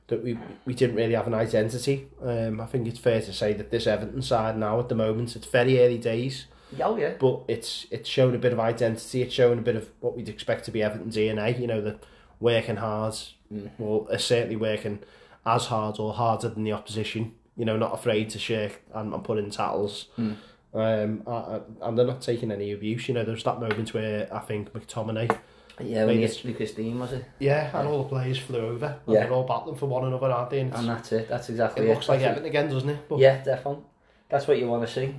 [0.10, 2.08] that we we didn't really have an identity.
[2.24, 5.36] Um, I think it's fair to say that this Everton side now at the moment
[5.36, 6.46] it's very early days,
[6.82, 7.14] Oh, yeah.
[7.20, 9.22] but it's it's shown a bit of identity.
[9.22, 11.60] It's shown a bit of what we'd expect to be Everton DNA.
[11.60, 11.98] You know, the
[12.40, 13.16] working hard,
[13.54, 13.70] Mm.
[13.80, 15.00] well, are certainly working
[15.46, 17.34] as hard or harder than the opposition.
[17.58, 20.06] You know, not afraid to shake and, and put in tackles.
[20.18, 20.36] Mm.
[20.72, 21.24] Um,
[21.82, 23.08] and they're not taking any abuse.
[23.08, 25.36] You know, there's that moment where I think McTominay,
[25.82, 27.26] Yeah, when it's- Lucas Digne, was it?
[27.40, 29.00] yeah, and all the players flew over.
[29.06, 29.22] And Yeah.
[29.24, 30.60] they're all battling for one another, aren't they?
[30.62, 31.28] And And that's it.
[31.30, 33.10] That's exactly it exactly looks like That's Everton again, doesn't it?
[33.10, 33.84] But Yeah, definitely.
[34.30, 35.16] That's what you want to see.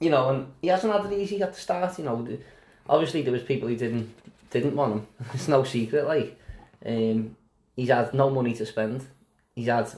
[0.00, 1.98] You know, and he hasn't had it easy at the start.
[1.98, 2.26] You know,
[2.88, 4.14] obviously there was people who didn't
[4.50, 5.06] didn't want him.
[5.34, 6.06] It's no secret.
[6.06, 6.36] Like,
[6.84, 7.36] um,
[7.76, 9.06] he's had no money to spend.
[9.54, 9.88] He's had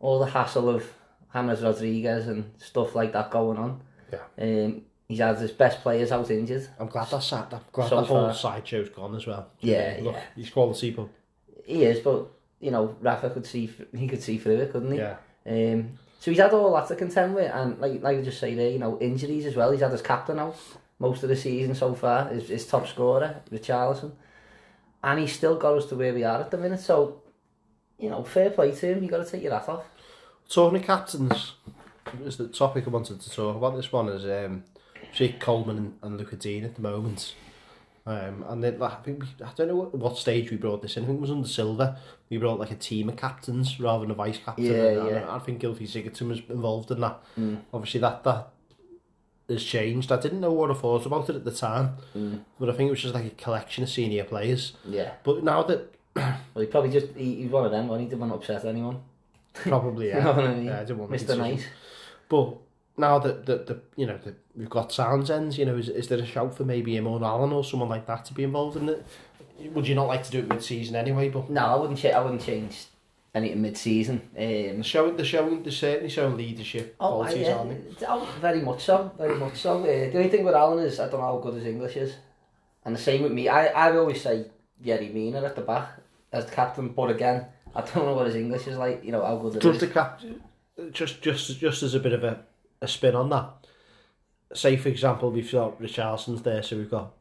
[0.00, 0.84] all the hassle of
[1.32, 3.80] James Rodriguez and stuff like that going on.
[4.12, 4.18] Yeah.
[4.38, 6.68] Um, he's had his best players out injured.
[6.78, 7.52] I'm glad that sat.
[7.52, 8.34] I'm glad So that whole far.
[8.34, 9.48] sideshow's gone as well.
[9.60, 10.22] Yeah, Look, yeah.
[10.36, 11.08] he's quality, but
[11.64, 12.26] He is, but
[12.60, 14.98] you know, Rafa could see he could see through it, couldn't he?
[14.98, 15.16] yeah,
[15.46, 15.90] Um,
[16.20, 18.70] so he's had all that to contend with, and like like I just say there,
[18.70, 19.70] you know, injuries as well.
[19.70, 20.56] He's had his captain out
[20.98, 24.10] most of the season so far, his, his top scorer, Richarlison,
[25.04, 26.80] and he's still got us to where we are at the minute.
[26.80, 27.22] So,
[27.98, 29.04] you know, fair play to him.
[29.04, 29.84] You got to take your hat off.
[30.48, 31.52] talking of captains,
[32.24, 33.76] is the topic I wanted to talk about.
[33.76, 34.64] This one is um,
[35.12, 37.34] Jake Coleman and, and Lucas Digne at the moment.
[38.06, 40.80] Um, and then like, I think we, I don't know what, what stage we brought
[40.80, 41.04] this in.
[41.04, 41.98] I think it was under Silva.
[42.30, 44.64] We brought like a team of captains rather than a vice captain.
[44.64, 45.28] Yeah, and, yeah.
[45.28, 47.20] I, I think Gylfi Sigurdsson was involved in that.
[47.38, 47.60] Mm.
[47.72, 48.48] Obviously, that that
[49.50, 50.10] has changed.
[50.10, 52.40] I didn't know what I thought about it at the time, Mm.
[52.58, 54.72] but I think it was just like a collection of senior players.
[54.86, 55.12] Yeah.
[55.22, 58.06] But now that Well, he probably just, he, he was one of them, when he
[58.06, 59.00] didn't want to upset anyone.
[59.52, 60.64] probably yeah, You know I mean?
[60.64, 61.36] yeah, I didn't want Mr.
[61.36, 61.64] Nice.
[62.28, 62.56] But
[62.98, 66.18] now that the, the you know the, we've got Townsend, you know, is, is there
[66.18, 68.88] a shout for maybe him or Allan or someone like that to be involved in
[68.88, 69.06] it?
[69.74, 71.28] Would you not like to do it mid season anyway?
[71.30, 72.86] But No, I wouldn't, cha- I wouldn't change
[73.34, 74.20] anything mid-season.
[74.36, 78.06] Um, the showing the showing the certainly showing leadership Oh, I, qualities, yeah, aren't they?
[78.08, 79.80] oh, very much so, very much so.
[79.82, 82.14] Uh, the only thing with Allan is I don't know how good his English is.
[82.84, 83.48] And the same with me.
[83.48, 84.46] I, I always say
[84.84, 85.90] Yerry Mina at the back
[86.32, 89.24] as the captain, but again, I don't know what his English is like, you know,
[89.24, 89.80] how good it Does is.
[89.80, 90.42] the captain
[90.92, 92.40] just just just as a bit of a,
[92.80, 93.50] a spin on that?
[94.54, 97.12] Say for example, we've got Richarlison's there, so we've got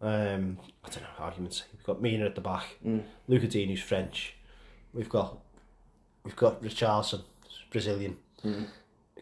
[0.00, 1.64] um I don't know arguments.
[1.72, 3.02] We've got Mina at the back, Mm.
[3.28, 4.34] Lucas Digne who's French.
[4.92, 5.38] We've got
[6.24, 7.22] we've got Richarlison,
[7.70, 8.16] Brazilian.
[8.44, 8.66] Mm.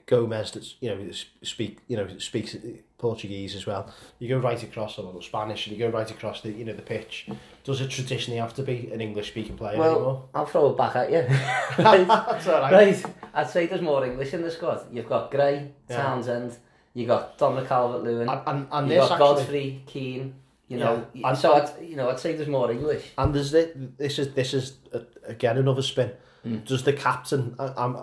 [0.06, 1.10] Gomez that's you know
[1.42, 2.56] speak you know speaks
[3.00, 3.92] Portuguese as well.
[4.18, 6.82] You go right across or Spanish and you go right across the you know the
[6.82, 7.28] pitch.
[7.64, 10.24] Does it traditionally have to be an English speaking player Well, anymore?
[10.34, 11.18] I'll throw it back at you.
[11.84, 12.06] right.
[12.06, 12.72] That's all right.
[12.72, 13.04] right.
[13.34, 14.86] I'd say there's more English in the squad.
[14.92, 15.96] You've got Gray, Yeah.
[16.02, 16.56] Townsend,
[16.94, 20.34] you got Dominic Calvert-Lewin, And, and, and you got actually, Godfrey, Keane,
[20.68, 21.06] you know.
[21.12, 21.28] Yeah.
[21.28, 23.04] And- so I'd, you know, I'd say there's more English.
[23.18, 26.12] And there's this, this is this is uh, again another spin.
[26.46, 26.64] Mm.
[26.64, 27.54] Does the captain?
[27.58, 27.96] I, I'm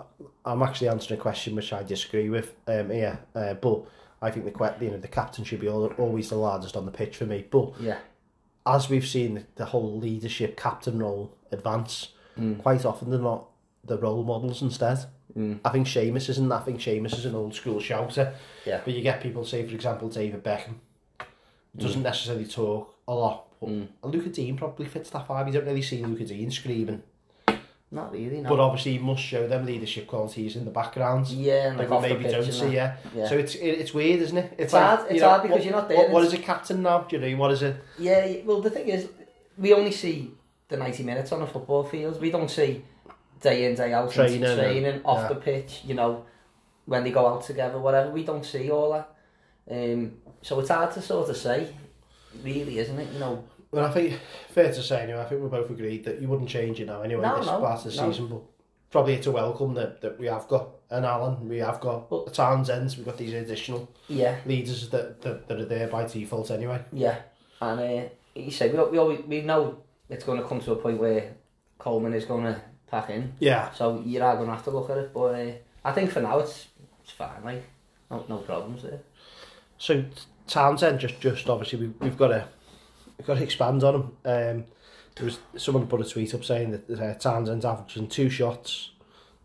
[0.44, 2.54] I'm actually answering a question which I disagree with.
[2.68, 3.84] Um, here, uh, but
[4.20, 7.16] I think the you know the captain should be always the largest on the pitch
[7.16, 7.46] for me.
[7.48, 7.98] But yeah,
[8.66, 12.60] as we've seen the whole leadership captain role advance, mm.
[12.60, 13.46] quite often they're not
[13.84, 15.06] the role models instead.
[15.36, 15.60] Mm.
[15.64, 16.50] I think Seamus isn't.
[16.50, 18.34] I think Seamus is an old school shouter.
[18.64, 18.80] Yeah.
[18.84, 20.74] But you get people say, for example, David Beckham
[21.20, 21.78] hmm.
[21.78, 22.04] doesn't mm.
[22.04, 23.46] necessarily talk a lot.
[23.60, 23.88] But mm.
[24.02, 25.46] Luca Dean probably fits that vibe.
[25.46, 27.02] You don't really see Luca Dean screaming
[27.90, 28.50] Not really, no.
[28.50, 31.28] But obviously he must show them leadership qualities in the background.
[31.28, 32.96] Yeah, and like, like maybe don't see, yeah.
[33.14, 33.26] yeah.
[33.26, 34.52] So it's it, it's weird, isn't it?
[34.52, 35.96] It's, it's like, hard, it's know, hard because what, you're not there.
[35.96, 37.00] What, what is a captain now?
[37.00, 37.76] Do you know what is it?
[37.98, 39.08] Yeah, well the thing is,
[39.56, 40.32] we only see
[40.68, 42.20] the 90 minutes on a football field.
[42.20, 42.84] We don't see
[43.40, 45.28] day in, day out, training, training and, off yeah.
[45.28, 46.26] the pitch, you know,
[46.84, 48.10] when they go out together, whatever.
[48.10, 49.14] We don't see all that.
[49.70, 51.74] Um, so it's hard to sort of say,
[52.42, 53.12] really, isn't it?
[53.12, 54.18] You know, Well, I think
[54.50, 55.20] fair to say anyway.
[55.20, 57.22] I think we both agreed that you wouldn't change it now anyway.
[57.22, 58.10] No, this no, part of the no.
[58.10, 58.42] season, but
[58.90, 62.30] probably it's a welcome that, that we have got an Allan, we have got the
[62.30, 66.82] Townsends, we've got these additional yeah, leaders that, that that are there by default anyway.
[66.92, 67.18] yeah.
[67.60, 69.78] And uh, you say, we, we, always, we know
[70.08, 71.34] it's going to come to a point where
[71.78, 73.32] Coleman is going to pack in.
[73.40, 75.12] Yeah, So you are going to have to look at it.
[75.12, 75.52] But uh,
[75.84, 76.68] I think for now it's,
[77.02, 77.64] it's fine, like,
[78.10, 79.00] no, no problems there.
[79.76, 80.04] So
[80.46, 82.48] Townsend just just obviously we we've got to
[83.18, 84.02] we've got to expand on him.
[84.24, 84.64] Um,
[85.16, 88.90] there was someone put a tweet up saying that uh, Townsend's averaging two shots,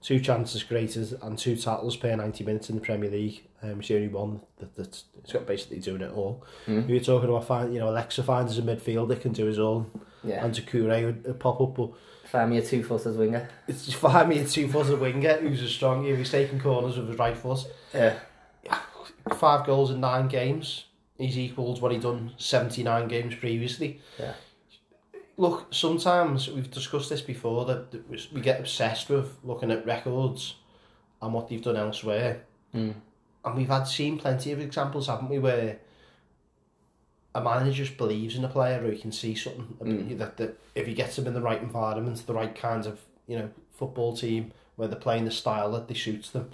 [0.01, 3.43] two chances created, and two tackles per ninety minutes in the Premier League.
[3.63, 6.43] Um, it's the only one that that's it's got basically doing it all.
[6.67, 6.85] Mm.
[6.87, 9.57] We were talking about find you know Alexa finds as a midfielder can do his
[9.57, 9.89] own,
[10.23, 10.45] Yeah.
[10.45, 11.91] and Doucouré would, would pop up, but
[12.25, 13.47] Find me a two-footed winger.
[13.67, 16.03] it's just find me a two footed winger who's a strong.
[16.03, 17.65] He's taking corners with his right foot.
[17.93, 18.17] Yeah.
[19.37, 20.85] five goals in nine games.
[21.23, 24.01] He's equalled what he done 79 games previously.
[24.19, 24.33] Yeah.
[25.37, 30.55] Look, sometimes we've discussed this before that, that we- get obsessed with looking at records
[31.21, 32.43] and what they've done elsewhere.
[32.75, 32.95] Mm.
[33.45, 35.79] And we've had seen plenty of examples, haven't we, where
[37.33, 40.17] a manager just believes in a player he can see something Mm.
[40.19, 43.37] that, that if he gets them in the right environment, the right kind of you
[43.37, 46.51] know football team where they're playing the style that they suits them.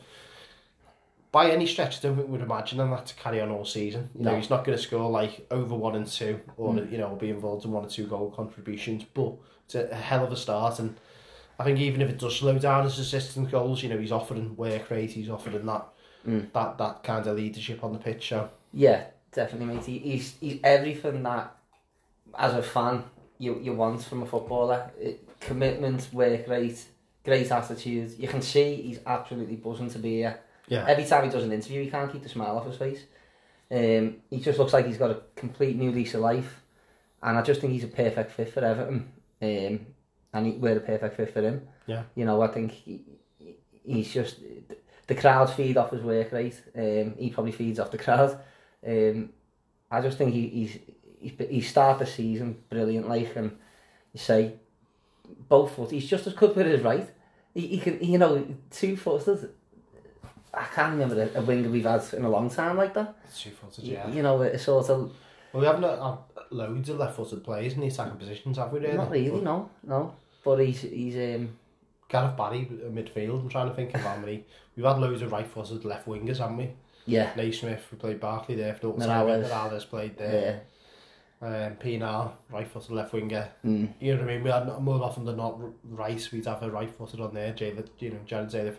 [1.31, 4.09] By any stretch, I don't think we'd imagine him that to carry on all season.
[4.15, 6.91] You know, he's not going to score like over one and two, or Mm.
[6.91, 9.03] you know, be involved in one or two goal contributions.
[9.13, 9.33] But
[9.65, 10.95] it's a, a hell of a start, and
[11.59, 14.55] I think even if it does slow down his assistant goals, you know, he's offering
[14.55, 15.85] work rate, he's offering that
[16.27, 16.51] Mm.
[16.51, 18.27] that that kind of leadership on the pitch.
[18.29, 19.85] So Yeah, definitely, mate.
[19.85, 21.55] He, he's he's everything that,
[22.37, 23.03] as a fan,
[23.37, 24.91] you you want from a footballer.
[24.99, 26.83] It, commitment, work rate,
[27.23, 28.11] great attitude.
[28.17, 30.39] You can see he's absolutely buzzing to be here.
[30.69, 33.03] Yeah, Every time he does an interview, he can't keep the smile off his face.
[33.71, 36.61] Um, he just looks like he's got a complete new lease of life,
[37.21, 39.11] and I just think he's a perfect fit for Everton.
[39.41, 39.85] Um,
[40.33, 41.67] and he, we're a perfect fit for him.
[41.87, 42.03] Yeah.
[42.15, 43.01] You know, I think he,
[43.37, 44.37] he- he's just
[45.07, 46.61] the crowd feed off his work rate.
[46.75, 48.39] Um, he probably feeds off the crowd.
[48.87, 49.29] Um,
[49.91, 50.77] I just think he, he's
[51.19, 53.57] he's he started the season brilliant, like and
[54.13, 54.53] you say
[55.47, 55.91] both foot.
[55.91, 57.09] He's just as good with his right.
[57.53, 59.49] He, he can, you know, two footed.
[60.59, 63.15] I can't remember a, a winger we've had in a long time like that.
[63.35, 63.85] two footed.
[63.85, 65.11] You, you know, a sort of
[65.53, 66.17] Well, we haven't had
[66.51, 68.79] loads of left-footed players in the attacking positions, have we?
[68.79, 68.97] Really?
[68.97, 70.13] not really, no, no.
[70.43, 71.57] But he's he's um
[72.09, 73.39] Gareth Barry, uh, midfield.
[73.41, 74.43] I'm trying to think of how many.
[74.75, 76.69] We've had loads of right-footed left wingers, haven't we?
[77.05, 79.01] Yeah, Naismith, we played Barkley there for Dalton.
[79.07, 79.49] Mirallas.
[79.49, 80.41] Mirallas played there.
[80.41, 80.59] yeah.
[81.41, 83.49] um, Pinar, right footed left winger.
[83.65, 83.93] Mm.
[83.99, 84.43] You know what I mean?
[84.43, 87.73] We had more often than not Rice, we'd have a right footed on there, Jay,
[87.99, 88.71] you know, Jared Zay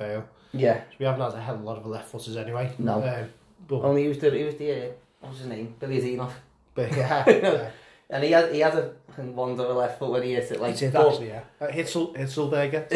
[0.52, 0.80] Yeah.
[0.80, 2.72] So we haven't had a hell of a lot of left footers anyway.
[2.78, 3.02] No.
[3.02, 3.30] Um,
[3.66, 3.82] but...
[3.82, 4.90] Only he was the, he was the, uh,
[5.20, 5.74] what was his name?
[5.78, 6.32] Billy Zinoff.
[6.74, 7.24] But, yeah.
[7.28, 7.70] yeah.
[8.11, 10.61] And he had, he had a wand of a left foot when he hit it.
[10.61, 11.42] Like, he did, but, actually, yeah.
[11.61, 12.88] Uh, Hitzel, Hitzelberger.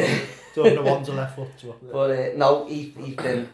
[0.55, 1.49] Doing a wand of left foot.
[1.91, 3.49] But uh, no, he, he's been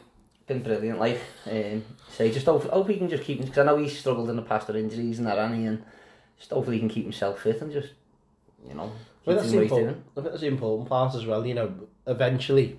[0.46, 0.98] been brilliant.
[0.98, 3.40] Like, um, so just hope, hope he can just keep...
[3.40, 5.84] Because I know he's struggled in the past with injuries and that, and he, and
[6.40, 7.90] just hopefully he can keep himself fit and just
[8.66, 8.90] you know
[9.24, 10.04] Well, that's doing the what he's important, doing.
[10.10, 11.46] I think that's the important part as well.
[11.46, 11.72] You know,
[12.08, 12.78] eventually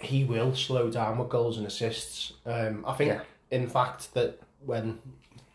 [0.00, 2.32] he will slow down with goals and assists.
[2.46, 3.20] Um, I think, Yeah.
[3.50, 4.98] in fact, that when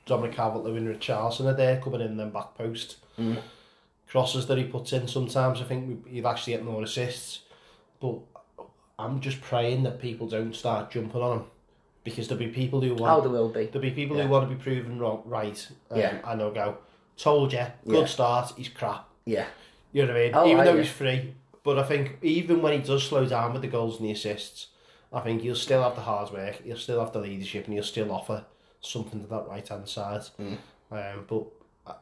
[0.06, 3.38] Dominic Calvert-Lewin and Richarlison are there coming in then back post, Mm.
[4.08, 7.42] crosses that he puts in sometimes, I think he'll actually get more assists.
[8.00, 8.16] But
[8.98, 11.46] I'm just praying that people don't start jumping on him
[12.04, 13.66] because there'll be people who want Oh, there will be.
[13.66, 14.24] There'll be people Yeah.
[14.24, 15.68] who want to be proven wrong, right.
[15.90, 16.18] Um, Yeah.
[16.26, 16.78] And they'll go,
[17.18, 18.06] told you, good Yeah.
[18.06, 19.08] start, he's crap.
[19.26, 19.46] Yeah,
[19.94, 20.32] You know what I mean?
[20.34, 20.82] Oh, even though yeah.
[20.82, 21.36] he's free.
[21.64, 24.68] But I think even when he does slow down with the goals and the assists,
[25.14, 27.84] I think he'll still have the hard work, he'll still have the leadership, and he'll
[27.84, 28.46] still offer
[28.80, 30.22] something to that right hand side.
[30.42, 30.58] Mm.
[30.92, 31.44] Um, but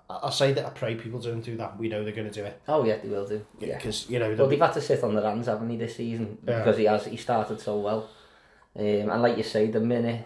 [0.09, 1.77] I, I say that I pray people don't do that.
[1.77, 2.61] We know they're going to do it.
[2.69, 3.45] oh yeah, they will do.
[3.59, 3.75] Yeah.
[3.75, 5.75] Because, you know, Well, they'll they've be, had to sit on their hands, haven't they,
[5.75, 6.37] this season?
[6.47, 6.59] Yeah.
[6.59, 8.07] Because he has he started so well.
[8.79, 10.25] Um, and like you say, the minute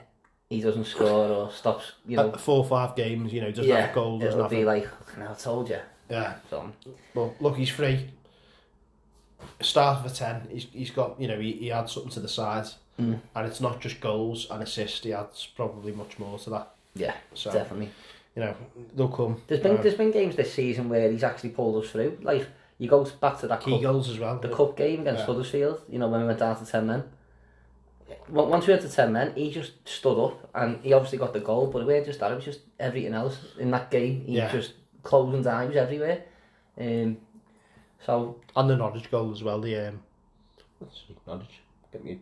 [0.49, 3.65] he doesn't score or stops, you know, at four or five games, you know, doesn't
[3.65, 4.87] yeah, have a goal, doesn't it'll have be a, like,
[5.17, 5.79] "No, I told you.
[6.09, 6.35] Yeah.
[6.49, 6.71] So,
[7.15, 8.09] Well, look, he's free.
[9.61, 10.47] Start of a 10.
[10.51, 12.65] He's, he's got, you know, he, he adds something to the side.
[13.01, 13.19] Mm.
[13.35, 16.75] And it's not just goals and assists, he adds probably much more to that.
[16.95, 17.89] yeah, So, definitely.
[18.35, 18.55] you know,
[18.95, 19.41] they'll come.
[19.47, 22.19] There's been Uh, there's been games this season where he's actually pulled us through.
[22.21, 22.47] Like
[22.77, 24.37] you go back to that key cup, goals as well.
[24.37, 25.25] the cup game against Yeah.
[25.25, 25.81] Huddersfield.
[25.89, 27.03] You know when we went down to ten men.
[28.29, 31.33] Well, Once we had to ten men, he just stood up and he obviously got
[31.33, 31.67] the goal.
[31.67, 34.23] But it wasn't just that; it was just everything else in that game.
[34.25, 34.51] He Yeah.
[34.51, 35.63] just closing down.
[35.63, 36.23] He was everywhere.
[36.79, 37.17] Um,
[38.05, 39.59] so And the Norwich goal as well.
[39.61, 40.01] The, um,
[40.79, 41.59] what's Norwich?
[41.91, 42.19] Get me.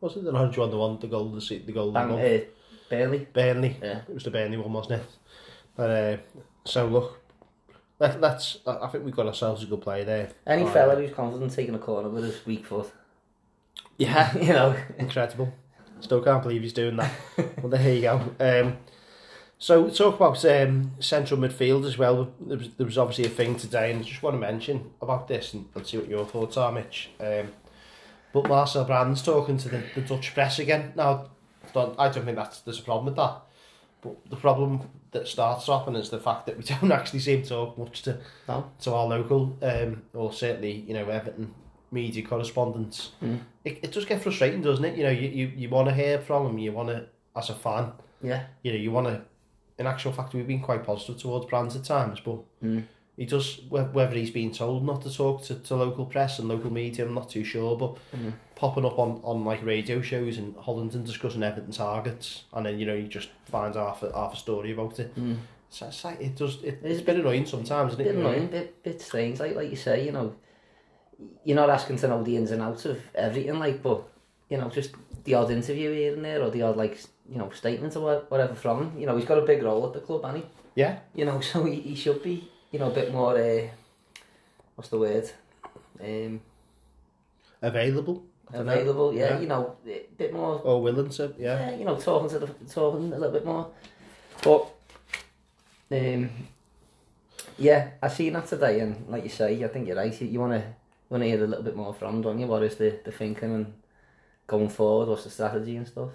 [0.00, 1.90] Was it the Norwich one, the one, the goal, the, se- the goal?
[1.92, 2.44] bang, the uh,
[2.90, 3.26] Burnley.
[3.32, 3.76] Burnley.
[3.82, 4.02] Yeah.
[4.08, 5.06] It was the Burnley one, wasn't it?
[5.74, 6.16] But, uh,
[6.64, 7.20] so look,
[7.98, 10.28] let, let's, I I think we've got ourselves a good player there.
[10.46, 12.92] Any fella who's confident taking a corner with his weak foot,
[13.98, 14.36] Yeah.
[14.38, 14.76] you know.
[14.98, 15.52] Incredible.
[16.00, 17.12] Still can't believe he's doing that.
[17.62, 18.20] well, there you go.
[18.38, 18.76] Um,
[19.58, 22.30] so talk about um, central midfield as well.
[22.40, 25.28] There was, there was obviously a thing today, and I just want to mention about
[25.28, 27.08] this and, and see what your thoughts are, Mitch.
[27.18, 27.48] Um,
[28.34, 30.92] but Marcel Brands talking to the, the Dutch press again.
[30.94, 31.30] Now,
[31.72, 33.40] don't, I don't think that's there's a problem with that.
[34.02, 37.48] But the problem that starts happening is the fact that we don't actually seem to
[37.48, 38.70] talk much to No.
[38.82, 41.54] to our local, um, or certainly you know Everton
[42.02, 42.98] media correspondents.
[43.22, 43.40] Mm.
[43.64, 44.96] It, it does get frustrating, doesn't it?
[44.98, 47.54] You know, you, you, you want to hear from them, you want to, as a
[47.54, 47.92] fan,
[48.22, 48.42] Yeah.
[48.62, 49.22] you know, you want to.
[49.78, 52.84] In actual fact, we've been quite positive towards Brands at times, but Mm.
[53.16, 53.60] he does.
[53.68, 57.14] Whether he's been told not to talk to, to local press and local media, I'm
[57.14, 57.76] not too sure.
[57.76, 58.32] But Mm.
[58.54, 62.86] popping up on, on like radio shows and Hollington discussing Everton targets, and then you
[62.86, 65.14] know you just find half a, half a story about it.
[65.14, 65.36] Mm.
[65.68, 66.62] So it's like, it does.
[66.62, 68.04] It, It's a bit annoying sometimes, isn't it?
[68.04, 68.28] bit You know?
[68.30, 69.40] annoying, bit bit strange.
[69.40, 70.28] Like like you say, you know,
[71.44, 73.58] you're not asking to know the ins and outs of everything.
[73.58, 74.02] Like, but
[74.48, 74.90] you know, just
[75.24, 76.98] the odd interview here and there, or the odd like
[77.30, 79.00] you know statement or wha- whatever from him.
[79.00, 80.44] You know, he's got a big role at the club, and he,
[80.74, 80.98] Yeah.
[81.14, 83.36] you know, so he, he should be, you know, a bit more.
[83.36, 83.68] Uh,
[84.76, 85.30] what's the word?
[86.02, 86.40] Um,
[87.62, 88.22] Available.
[88.52, 88.72] I don't know.
[88.74, 89.14] available.
[89.14, 89.40] Yeah, Yeah.
[89.40, 91.70] you know, a bit more Or willing to, yeah.
[91.70, 93.70] yeah, you know, talking to the talking a little bit more.
[94.44, 94.66] But
[95.90, 96.30] um,
[97.58, 100.20] yeah, I seen that today, and like you say, I think you're right.
[100.20, 100.62] You, you want to
[101.10, 102.46] want to hear a little bit more from, don't you?
[102.46, 103.72] What is the the thinking and
[104.46, 105.08] going forward?
[105.08, 106.10] What's the strategy and stuff?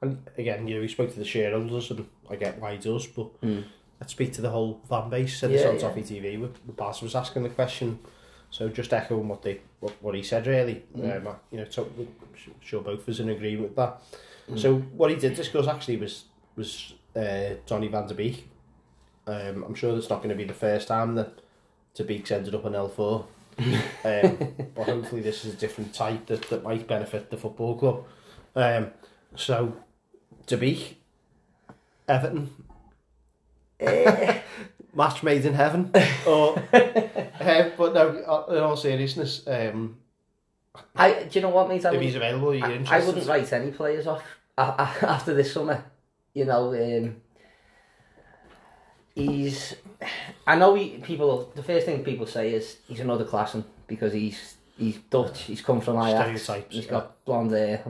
[0.00, 3.06] And again, you know, we spoke to the shareholders, and I get why he does,
[3.06, 3.64] but Mm.
[4.00, 5.38] let's speak to the whole fan base.
[5.40, 5.80] Said this Yeah, on yeah.
[5.80, 6.36] Toffee TV.
[6.40, 7.98] With, with Bas was asking the question,
[8.50, 10.46] so just echoing what they what, what he said.
[10.46, 11.26] Really, Mm.
[11.26, 12.08] um, you know, to,
[12.60, 14.00] sure both of us in agreement with that.
[14.50, 14.58] Mm.
[14.58, 16.24] So what he did discuss actually was
[16.56, 18.48] was uh, Van der Beek.
[19.26, 21.40] Um, I'm sure it's not going to be the first time that
[21.94, 23.24] De Beek's ended up on L4.
[23.58, 28.04] Um, but hopefully this is a different type that, that might benefit the football club.
[28.54, 28.90] Um,
[29.34, 29.76] so,
[30.46, 31.00] De Beek,
[32.08, 32.50] Everton,
[34.94, 35.90] match made in heaven.
[36.26, 39.98] or, um, but no, in all seriousness, um,
[40.94, 41.84] I do you know what, mate?
[41.84, 42.88] I if he's available, I, interested.
[42.90, 44.22] I wouldn't write any players off
[44.56, 45.84] after this summer.
[46.34, 47.16] You know, um,
[49.18, 49.74] he's.
[50.46, 51.52] I know he, people.
[51.54, 55.42] The first thing people say is he's another classman because he's He's Dutch.
[55.42, 56.42] He's come from Ajax.
[56.42, 56.90] Stereotypes, He's yeah.
[56.92, 57.82] got blonde hair.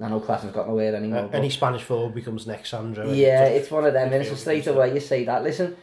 [0.00, 1.24] I know Klaassen's got no hair anymore.
[1.24, 3.12] Uh, any Spanish forward becomes next Sandro.
[3.12, 4.10] yeah, it's one of them.
[4.10, 5.42] And it's straight away you say that.
[5.42, 5.76] Listen,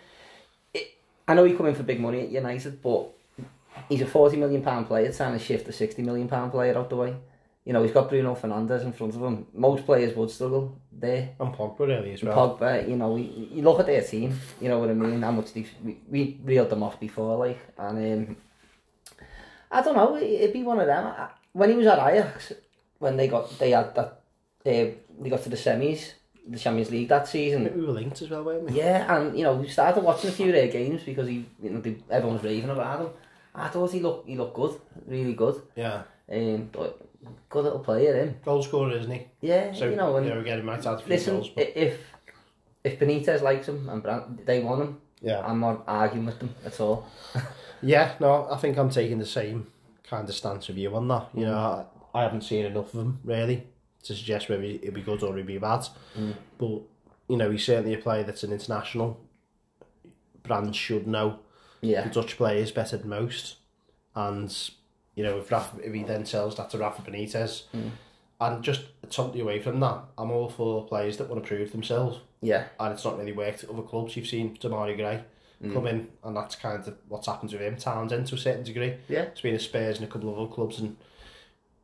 [0.73, 3.09] it, I know he come in for big money at United, but
[3.87, 6.89] he's a forty million pound player trying to shift a sixty million pound player out
[6.89, 7.15] the way.
[7.65, 9.45] You know, he's got Bruno Fernandes in front of him.
[9.53, 11.29] Most players would struggle there.
[11.39, 12.57] And Pogba really as well.
[12.57, 15.31] Pogba, you know, you, you look at their team, you know what I mean, how
[15.31, 18.35] much they, we, we reeled them off before, like, and um,
[19.71, 21.13] I don't know, it- it'd be one of them.
[21.53, 22.53] When he was at Ajax,
[22.99, 24.11] when they got, they had that, uh,
[24.65, 26.13] they got to the semis,
[26.47, 28.77] the Champions League that season, we were linked as well, weren't we?
[28.77, 31.69] yeah, and, you know, we started watching a few of their games because he, you
[31.69, 33.09] know, they, everyone was raving about him.
[33.53, 36.03] I thought he looked, he looked good, really good, Yeah.
[36.31, 36.99] um, but
[37.49, 38.35] good little player, him.
[38.43, 39.27] Goal scorer, isn't he?
[39.41, 41.49] Yeah, So, you know, and again, he might have a few listen, goals.
[41.49, 41.99] But, if
[42.83, 45.41] if Benitez likes him and Brand, they want him, yeah.
[45.45, 47.07] I'm not arguing with them at all.
[47.83, 49.65] Yeah, no, I think I'm taking the same
[50.03, 51.29] kind of stance with you on that.
[51.33, 51.85] You know, mm.
[52.13, 53.63] I, I haven't seen enough of him, really,
[54.03, 55.87] to suggest whether he'd be good or he'd be bad.
[56.15, 56.35] Mm.
[56.59, 56.81] But,
[57.27, 59.19] you know, he's certainly a player that's an international.
[60.43, 61.39] Brands should know
[61.81, 63.55] Yeah, the Dutch players better than most.
[64.15, 64.55] And,
[65.15, 67.63] you know, if, Rafa, if he then sells that to Rafa Benitez,
[68.39, 72.19] and just totally away from that, I'm all for players that want to prove themselves.
[72.41, 74.15] yeah, And it's not really worked at other clubs.
[74.15, 75.23] You've seen Demarai Gray
[75.73, 77.75] come in, and that's kind of what's happened with him.
[77.75, 78.95] Townsend to a certain degree.
[79.07, 80.97] yeah, It's been a Spurs and a couple of other clubs, and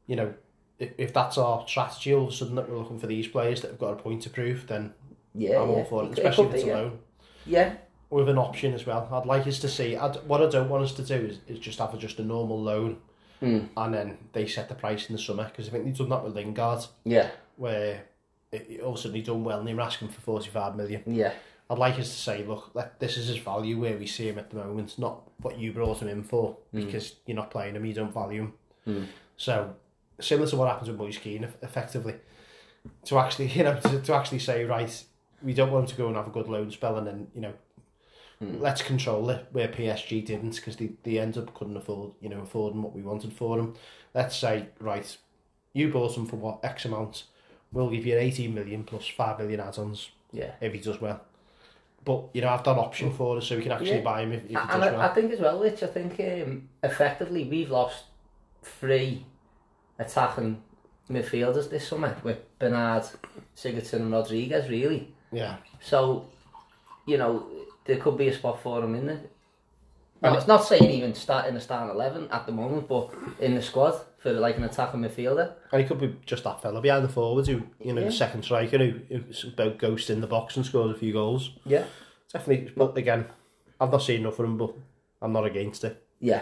[0.08, 0.34] you know,
[0.80, 3.62] if, if that's our strategy, all of a sudden that we're looking for these players
[3.62, 4.94] that have got a point to prove, then
[5.36, 5.62] yeah.
[5.62, 5.76] I'm yeah.
[5.76, 6.14] all for it.
[6.14, 6.80] Especially if it's be, a yeah.
[6.80, 7.00] loan
[7.46, 7.74] Yeah,
[8.10, 9.08] with an option as well.
[9.12, 9.96] I'd like us to see.
[9.96, 12.24] I'd, what I don't want us to do is, is just have a, just a
[12.24, 12.98] normal loan,
[13.42, 13.70] Mm.
[13.78, 16.24] and then they set the price in the summer because I think they've done that
[16.24, 18.04] with Lingard, yeah, where
[18.52, 20.50] it, it, all of a sudden he done well and they were asking for forty
[20.50, 21.04] five million.
[21.06, 21.34] yeah,
[21.70, 24.40] I'd like us to say, look, let, this is his value where we see him
[24.40, 27.86] at the moment, not what you brought him in for, because you're not playing him,
[27.86, 28.54] you don't value him.
[28.88, 29.06] Mm.
[29.36, 29.76] So,
[30.20, 32.16] similar to what happens with Moise Kean, effectively,
[33.06, 35.04] to actually, you know, to, to actually say, right,
[35.44, 37.42] we don't want him to go and have a good loan spell, and then, you
[37.42, 37.54] know,
[38.40, 42.42] let's control it where PSG didn't, because they, they end up couldn't afford, you know,
[42.42, 43.74] affording what we wanted for them.
[44.14, 45.18] Let's say, right,
[45.74, 47.24] you bought him for what X amount,
[47.72, 50.52] we'll give you 18 million plus 5 million add-ons yeah.
[50.62, 51.22] if he does well.
[52.06, 54.02] But you know, I've done option for us, so we can actually Yeah.
[54.02, 56.20] buy him if, if he does And I, I think as well, Rich, I think
[56.20, 58.06] um, effectively we've lost
[58.64, 59.26] three
[60.00, 60.62] attacking
[61.10, 63.04] midfielders this summer with Bernard,
[63.56, 65.14] Sigurdsson and Rodriguez, really.
[65.32, 66.28] Yeah, So,
[67.06, 67.46] you know,
[67.88, 69.22] there could be a spot for him in there.
[70.22, 73.54] No, it's not saying even start in the starting eleven at the moment, but in
[73.54, 75.54] the squad for like an attacking midfielder.
[75.72, 78.08] and he could be just that fella behind the forwards who, you know, Yeah.
[78.08, 81.52] the second striker who, who's about ghost in the box and scores a few goals.
[81.66, 81.84] Yeah.
[82.34, 83.26] Definitely, but again,
[83.80, 84.74] I've not seen enough of him, but
[85.22, 86.04] I'm not against it.
[86.20, 86.42] Yeah.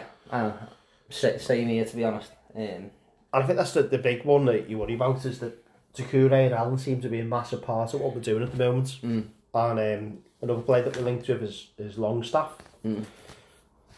[1.09, 2.31] Sa- same here, to be honest.
[2.55, 2.91] Um, And
[3.33, 5.61] I think that's the, the big one that you worry about is that
[5.93, 8.57] Doucouré and Allan seem to be a massive part of what we're doing at the
[8.57, 8.97] moment.
[9.03, 9.25] Mm.
[9.55, 12.51] And um, another player that we're linked with is, is Longstaff.
[12.85, 13.05] Mm.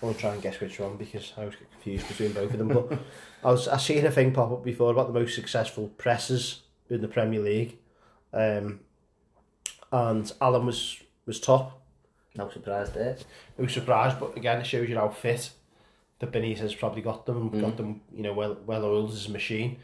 [0.01, 2.51] I want to try and guess which one because I was get confused between both
[2.53, 2.67] of them.
[2.67, 2.99] But
[3.43, 7.01] I was I seen a thing pop up before about the most successful presses in
[7.01, 7.77] the Premier League,
[8.31, 8.81] um,
[9.91, 11.81] and Allan was was top.
[12.35, 13.17] no surprise there.
[13.57, 15.49] No surprise, but again, it shows you how fit
[16.19, 17.61] that Benitez probably got them, Mm.
[17.61, 19.77] got them, you know, well well oiled as a machine.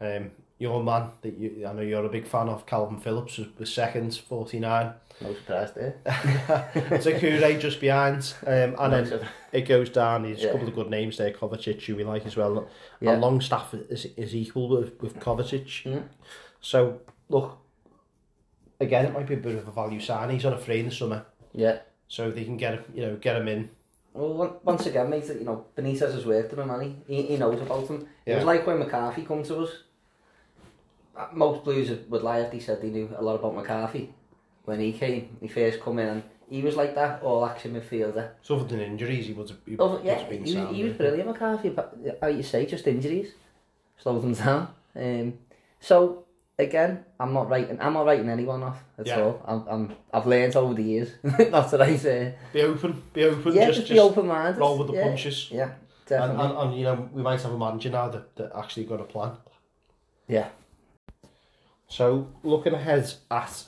[0.00, 3.48] Um, your man that you, I know you're a big fan of, Kalvin Phillips, was,
[3.58, 4.92] was second, forty nine.
[5.22, 5.96] No surprise there.
[6.06, 10.22] Doucouré just behind, um, and No then it goes down.
[10.22, 12.68] There's a couple of good names there, Kovacic, who we like as well.
[13.00, 13.12] Yeah.
[13.12, 15.84] And Longstaff is, is equal with, with Kovacic.
[15.84, 16.04] Mm.
[16.60, 17.00] So,
[17.30, 17.58] look,
[18.78, 20.28] again, it might be a bit of a value sign.
[20.28, 21.78] He's on a free in the summer, yeah.
[22.06, 23.70] so they can get you know get him in.
[24.12, 27.60] Well, once again, mate, you know, Benitez has worked with him, and he, he, knows
[27.60, 28.08] about him.
[28.26, 29.70] It was like when McCarthy come to us.
[31.16, 34.12] Uh, Most Blues would lie if they said they knew a lot about McCarthy
[34.64, 35.36] when he came.
[35.40, 38.30] He first come in, and he was like that all-action midfielder.
[38.42, 40.76] So other than injuries, he have, he would yeah, he, was- sound.
[40.76, 41.70] he was brilliant, McCarthy.
[41.70, 43.32] But how you say, just injuries
[43.98, 44.68] slowed him down.
[44.96, 45.34] Um,
[45.80, 46.24] so
[46.58, 47.78] again, I'm not writing.
[47.80, 49.20] I'm not writing anyone off at Yeah.
[49.20, 49.42] all.
[49.46, 49.96] I'm, I'm.
[50.12, 51.10] I've learned over the years.
[51.22, 52.34] not that I say.
[52.52, 54.58] Be open, be open, Yeah, just, just, be open-minded.
[54.58, 55.02] roll with the yeah.
[55.08, 55.48] punches.
[55.50, 55.72] Yeah, And,
[56.06, 56.44] definitely.
[56.46, 59.04] and, and, you know, we might have a manager now that, that actually got a
[59.04, 59.32] plan.
[60.28, 60.48] yeah.
[61.90, 63.64] So, looking ahead at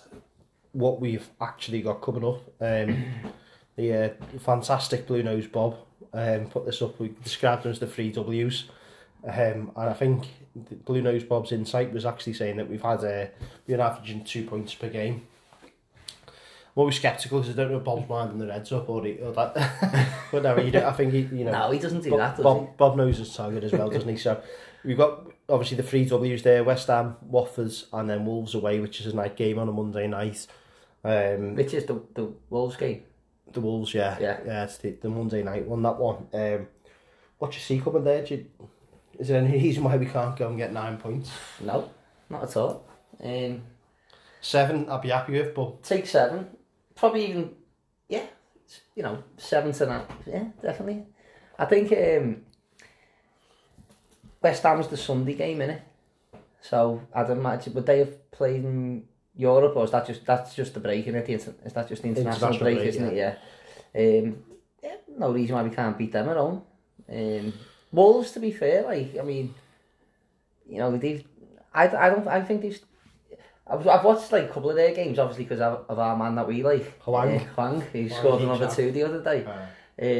[0.70, 3.04] what we've actually got coming up, um,
[3.76, 5.76] the uh, fantastic Blue Nose Bob
[6.14, 7.00] um, put this up.
[7.00, 8.64] We described them as the three W's.
[9.24, 10.26] Um, and I think
[10.84, 13.26] Blue Nose Bob's insight was actually saying that we've had uh,
[13.66, 15.26] we're averaging two points per game.
[16.76, 19.32] always sceptical because I don't know if Bob's winding the Reds up or, he, or
[19.32, 20.08] that.
[20.32, 21.52] but no, he, don't- I think he, you know.
[21.52, 24.08] No, he doesn't do Bob, that, does Bob, Bob knows his target as well, doesn't
[24.08, 24.16] he?
[24.16, 24.40] So
[24.84, 29.00] we've got obviously the three W's there: West Ham, Watford, and then Wolves away, which
[29.00, 30.46] is a night game on a Monday night.
[31.04, 31.54] Um.
[31.54, 33.02] Which is the, the Wolves game.
[33.52, 34.38] the Wolves, yeah, Yeah.
[34.46, 35.82] yeah, it's the, the Monday night one.
[35.82, 36.26] That one.
[36.32, 36.66] Um,
[37.38, 38.24] what you see coming there?
[38.24, 38.46] Do you,
[39.18, 41.30] is there any reason why we can't go and get nine points?
[41.60, 41.90] No,
[42.30, 42.86] not at all.
[43.22, 43.62] Um,
[44.40, 46.48] Seven, I'd be happy with, but take seven.
[46.96, 47.50] Probably even,
[48.08, 48.24] yeah,
[48.96, 50.02] you know, seven to nine.
[50.26, 51.04] Yeah, definitely.
[51.58, 52.42] I think um,
[54.42, 55.80] West Ham's the Sunday game, innit?
[56.60, 60.74] So I'd imagine, would they have played in Europe or is that just that's just
[60.74, 61.28] the break in it?
[61.28, 63.16] Is that just the international, International break, break, isn't it?
[63.16, 63.34] Yeah.
[63.94, 64.42] Um,
[64.82, 66.62] yeah, no reason why we can't beat them at home.
[67.10, 67.52] Um,
[67.90, 69.54] Wolves, to be fair, like I mean,
[70.68, 71.24] you know, they've.
[71.74, 72.28] I, I don't.
[72.28, 72.80] I think they've.
[73.66, 76.34] I've, I've watched like a couple of their games, obviously, because of, of our man
[76.34, 77.36] that we like, Hwang.
[77.36, 79.44] uh, Hwang, who Hwang scored another two the other day.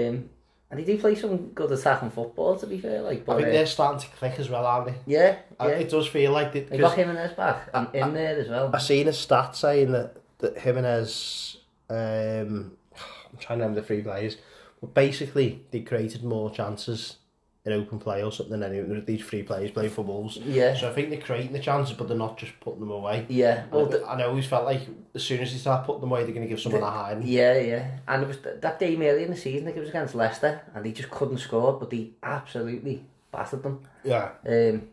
[0.09, 0.31] Um,
[0.73, 3.03] And he did play some good attacking football, to be fair.
[3.03, 4.95] Like, but, I think uh, they're starting to click as well, aren't they?
[5.07, 5.67] Yeah, yeah.
[5.67, 6.57] It does feel like...
[6.57, 8.71] It, they got Jimenez back and I, in I, there as well.
[8.73, 11.59] I've seen a stat saying that, that Jimenez...
[11.91, 11.99] Um,
[12.97, 14.39] I'm trying to remember the three players.
[14.81, 17.17] But basically, they created more chances
[17.65, 19.01] in open play or something anyway.
[19.07, 20.37] These free players play for Wolves.
[20.37, 20.77] Yeah.
[20.77, 23.25] So I think they're creating the chances, but they're not just putting them away.
[23.29, 23.65] Yeah.
[23.71, 24.81] Well, and, the, and I always felt like
[25.15, 26.91] as soon as they start putting them away, they're going to give someone the, a
[26.91, 27.27] hiding.
[27.27, 27.99] Yeah, yeah.
[28.09, 30.15] And it was th that game early in the season, I think it was against
[30.15, 33.81] Leicester, and they just couldn't score, but they absolutely battered them.
[34.03, 34.31] Yeah.
[34.47, 34.89] Um,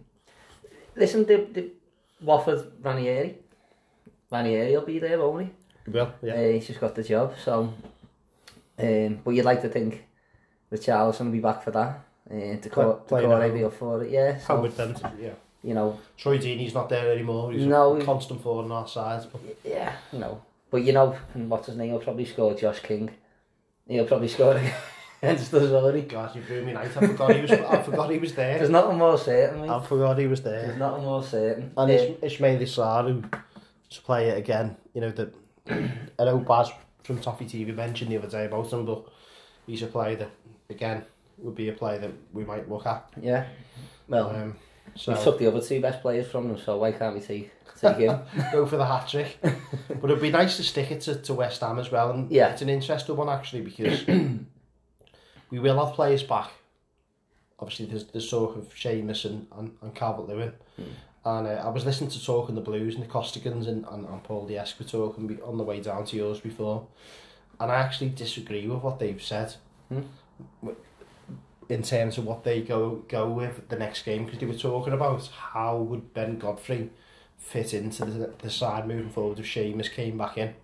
[0.95, 1.71] listen, the, the
[2.23, 3.37] Wofford Ranieri.
[4.31, 5.49] Ranieri will be there, won't he?
[5.85, 6.33] He will, yeah.
[6.33, 7.73] Uh, he's just got the job, so...
[8.77, 10.05] Um, but you'd like to think
[10.71, 11.99] Richarlison will be back for that.
[12.31, 13.69] Uh, to Play- call, to play call now.
[13.69, 14.33] for it, yeah.
[14.33, 15.31] How So, with them, yeah.
[15.63, 17.51] you know, Troy Deeney's not there anymore.
[17.51, 19.25] He's No, a constant forward on our side.
[19.31, 20.41] But yeah, you know.
[20.69, 21.89] But you know, and what's his name?
[21.89, 23.09] He'll probably score Josh King.
[23.87, 24.61] He'll probably score
[25.23, 26.03] against us, won't he?
[26.03, 26.95] God, you blew me night.
[26.95, 27.51] I forgot he was.
[27.51, 28.57] I forgot he was there.
[28.59, 29.69] There's nothing more certain, mate.
[29.71, 30.67] I forgot he was there.
[30.67, 31.71] There's nothing more certain.
[31.75, 33.23] And Ish- Ismaila Sarr, who
[33.89, 35.33] to play it again, you know, that
[35.69, 36.69] I know Baz
[37.03, 39.03] from Toffee TV mentioned the other day about him, but
[39.65, 40.29] he's a player that,
[40.69, 41.03] again,
[41.41, 43.09] would be a player that we might look at.
[43.21, 43.45] Yeah.
[44.07, 44.55] Well, um,
[44.95, 45.13] so.
[45.13, 47.97] we took the other two best players from them, so why can't we take, take
[47.97, 48.19] him?
[48.51, 49.39] Go for the hat-trick.
[49.41, 52.11] but it'd be nice to stick it to, to West Ham as well.
[52.11, 52.49] And yeah.
[52.49, 54.05] it's an interesting one, actually, because
[55.49, 56.51] we will have players back.
[57.59, 60.53] Obviously, there's the sort of Seamus and, and, and Calvert-Lewin.
[60.79, 60.85] Mm.
[61.25, 64.07] And uh, I was listening to Talk in the Blues and the Costigans and, and,
[64.07, 66.87] and Paul Diesco talking on the way down to yours before.
[67.59, 69.53] And I actually disagree with what they've said.
[69.89, 70.01] Hmm?
[71.69, 74.91] In terms of what they go go with the next game because they were talking
[74.91, 76.89] about how would Ben Godfrey
[77.37, 80.55] fit into the, the side moving forward if Seamus came back in.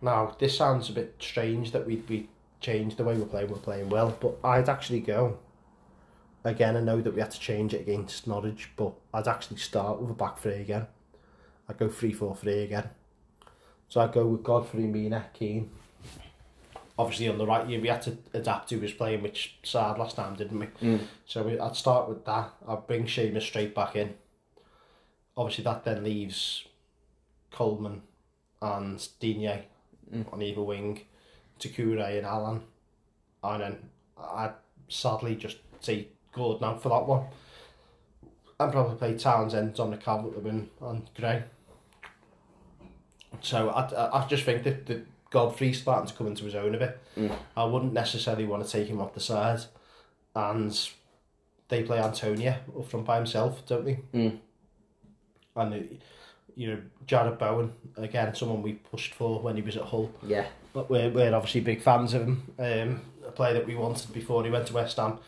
[0.00, 2.28] Now, this sounds a bit strange that we'd be
[2.60, 5.38] changed the way we're playing, we're playing well, but I'd actually go.
[6.44, 10.00] Again, I know that we had to change it against Norwich, but I'd actually start
[10.00, 10.86] with a back three again.
[11.68, 12.90] I'd go 3 4 3 again.
[13.88, 15.70] So I'd go with Godfrey, Mina, Keane.
[16.96, 20.14] Obviously, on the right, yeah, we had to adapt to his playing, which sad last
[20.16, 20.66] time, didn't we?
[20.80, 21.00] Mm.
[21.26, 22.52] So we, I'd start with that.
[22.68, 24.14] I'd bring Seamus straight back in.
[25.36, 26.64] Obviously, that then leaves
[27.50, 28.02] Coleman
[28.62, 29.64] and Digne
[30.12, 30.32] Mm.
[30.32, 31.00] on either wing,
[31.58, 32.62] Doucouré and Allan.
[33.42, 33.78] And then
[34.18, 34.54] I'd
[34.88, 37.26] sadly just say Gordon out for that one.
[38.60, 41.42] And probably play Townsend on the Calvert and Gray.
[43.40, 46.78] So I, I, just think that, that Godfrey's starting to come into his own a
[46.78, 46.98] bit.
[47.18, 47.36] Mm.
[47.56, 49.60] I wouldn't necessarily want to take him off the side.
[50.36, 50.72] And
[51.68, 53.98] they play Antonio up front by himself, don't they?
[54.14, 54.38] Mm.
[55.56, 55.98] And,
[56.56, 60.10] you know, Jarrod Bowen, again, someone we pushed for when he was at Hull.
[60.26, 62.52] Yeah, But we're, we're obviously big fans of him.
[62.58, 65.18] Um, a player that we wanted before he went to West Ham.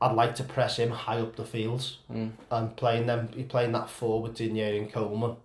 [0.00, 2.32] I'd like to press him high up the fields Mm.
[2.50, 5.36] and playing them, playing that forward Digne and Coleman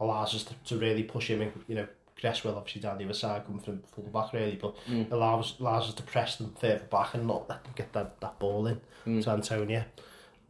[0.00, 1.42] allows us to, to really push him.
[1.42, 1.86] In, you know,
[2.20, 5.10] Cresswell obviously down the other side coming from full back really, but Mm.
[5.12, 8.38] allows allows us to press them further back and not let them get that, that
[8.38, 9.22] ball in Mm.
[9.24, 9.84] to Antonio.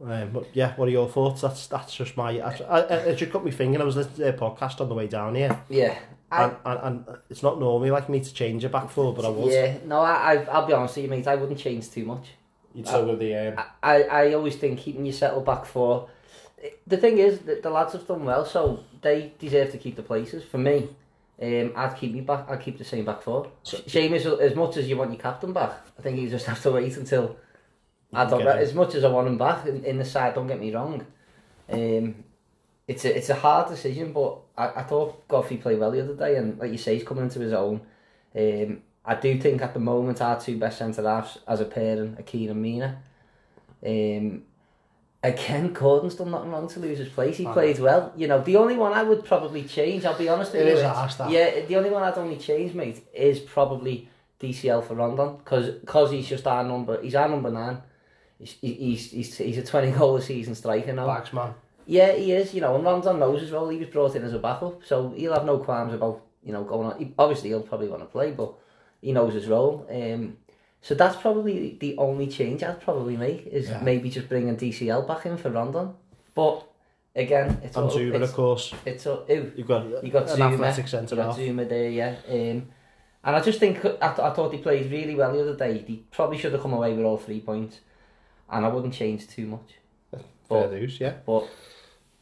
[0.03, 1.41] Um, but yeah, what are your thoughts?
[1.41, 2.39] That's that's just my.
[2.39, 3.81] I, I, I just cut me finger.
[3.81, 5.97] I was listening to their podcast on the way down here, yeah.
[6.31, 9.25] I, and, and, and it's not normally like me to change it back for, but
[9.25, 9.51] I was.
[9.53, 11.25] yeah, no, I, I, I'll be honest with you, mate.
[11.27, 12.27] I wouldn't change too much.
[12.75, 16.09] You'd still with the um, I, I always think keeping your settle back four.
[16.85, 20.03] The thing is that the lads have done well, so they deserve to keep the
[20.03, 20.43] places.
[20.43, 20.89] For me,
[21.41, 22.49] um, I'd keep me back.
[22.49, 23.51] I'd keep the same back four.
[23.63, 25.73] So- Shame as as much as you want your captain back.
[25.97, 27.37] I think you just have to wait until.
[28.13, 30.33] I don't Get as much as I want him back in, in the side.
[30.33, 31.05] Don't get me wrong.
[31.69, 32.23] Um,
[32.87, 36.15] it's a it's a hard decision, but I, I thought Godfrey played well the other
[36.15, 37.81] day, and like you say, he's coming into his own.
[38.35, 42.15] Um, I do think at the moment our two best centre halves as a pairing
[42.17, 43.01] are Keane and Mina.
[43.85, 44.43] Um,
[45.23, 47.37] again, Gordon's done nothing wrong to lose his place.
[47.37, 47.83] He I know.
[47.83, 48.13] well.
[48.15, 50.71] You know, the only one I would probably change, I'll be honest with It you.
[50.73, 51.29] is it's- harsh, that.
[51.29, 54.09] Yeah, the only one I'd only change, mate, is probably
[54.39, 57.01] DCL for Rondon because he's just our number.
[57.01, 57.81] He's our number nine.
[58.39, 61.07] He's he's he's, he's a twenty goal a season striker now.
[61.07, 61.55] Bags man.
[61.87, 62.53] Yeah, he is.
[62.53, 63.67] You know, and Rondon knows as well.
[63.69, 66.63] He was brought in as a backup, so he'll have no qualms about you know
[66.63, 66.99] going on.
[66.99, 68.53] He, obviously, he'll probably want to play, but
[69.01, 69.87] he knows his role.
[69.89, 70.37] Um,
[70.81, 73.81] so that's probably the only change I'd probably make is Yeah.
[73.81, 75.93] maybe just bringing DCL back in for Rondon.
[76.35, 76.67] But
[77.15, 78.73] again, it's And all, Zouma, it's, of course.
[78.85, 81.37] it's all, ew, You've got, you got an Zouma, athletic you centre got half.
[81.37, 82.15] Zouma there, yeah.
[82.29, 82.67] Um,
[83.23, 85.79] and I just think I, th- I thought he played really well the other day.
[85.79, 87.79] He probably should have come away with all three points,
[88.49, 89.73] and I wouldn't change too much.
[90.11, 91.15] Fair But dues, yeah.
[91.25, 91.45] but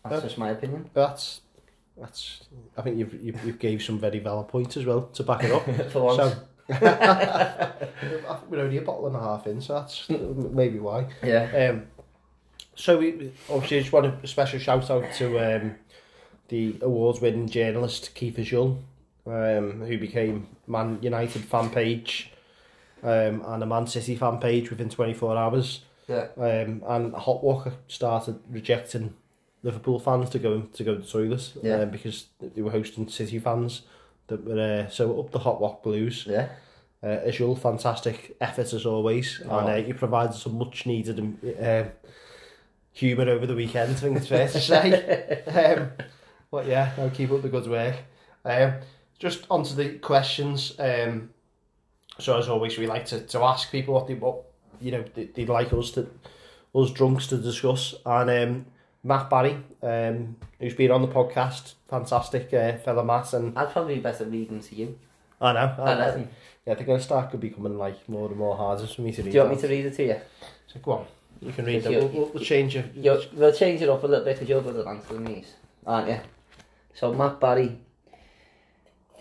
[0.10, 0.90] that's just my opinion.
[0.96, 1.42] That's
[2.00, 2.42] that's.
[2.76, 5.52] I think you've you've, you've gave some very valid points as well to back it
[5.52, 5.64] up.
[5.92, 6.18] For once.
[6.18, 6.40] so,
[8.50, 11.08] we're only a bottle and a half in, so that's maybe why.
[11.24, 11.70] Yeah.
[11.72, 11.88] Um,
[12.76, 15.76] so we obviously just want a special shout out to um,
[16.50, 18.80] the awards winning journalist Keith Jull,
[19.26, 22.32] um, who became Man United fan page
[23.04, 25.82] um, and a Man City fan page within 24 hours.
[26.08, 26.28] Yeah.
[26.38, 29.14] Um, and Hot Walker started rejecting
[29.64, 31.80] Liverpool fans to go to go to the toilet Yeah.
[31.82, 33.82] um, because they were hosting City fans
[34.28, 36.26] that were uh, so up the Hot Walk Blues.
[36.30, 36.50] Yeah.
[37.04, 39.60] Uh, as usual, fantastic effort as always, Oh.
[39.60, 41.84] and uh, you provided some much needed um, uh,
[42.94, 43.92] humour over the weekend.
[43.92, 45.44] I think it's fair to say.
[45.78, 45.92] um,
[46.50, 47.96] but yeah, I'll keep up the good work.
[48.44, 48.76] Um,
[49.20, 50.74] just onto the questions.
[50.80, 51.30] Um,
[52.18, 54.44] so as always, we like to, to ask people what they what
[54.82, 56.10] you know they, they'd like us to
[56.74, 57.94] us drunks to discuss.
[58.06, 58.66] And um,
[59.06, 63.32] Matt Barry, um, who's been on the podcast, fantastic uh, fellow Matt.
[63.34, 64.98] And I'd probably be better reading to you.
[65.40, 65.76] I know.
[65.78, 66.28] I, I um,
[66.66, 69.12] yeah, they're going to start could be coming like more and more harder for me
[69.12, 69.32] to read.
[69.32, 69.70] Do you want that.
[69.70, 70.22] me to read it to you?
[70.66, 71.06] So go on,
[71.40, 71.90] you can read it.
[71.90, 72.96] We'll, we'll, we'll change it.
[72.96, 75.54] You're, we'll change it up a little bit because you're good at answering these,
[75.86, 76.20] aren't you?
[76.96, 77.78] So Matt Barry,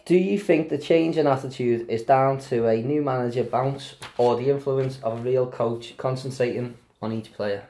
[0.07, 4.37] do you think the change in attitude is down to a new manager bounce or
[4.37, 7.65] the influence of a real coach concentrating on each player?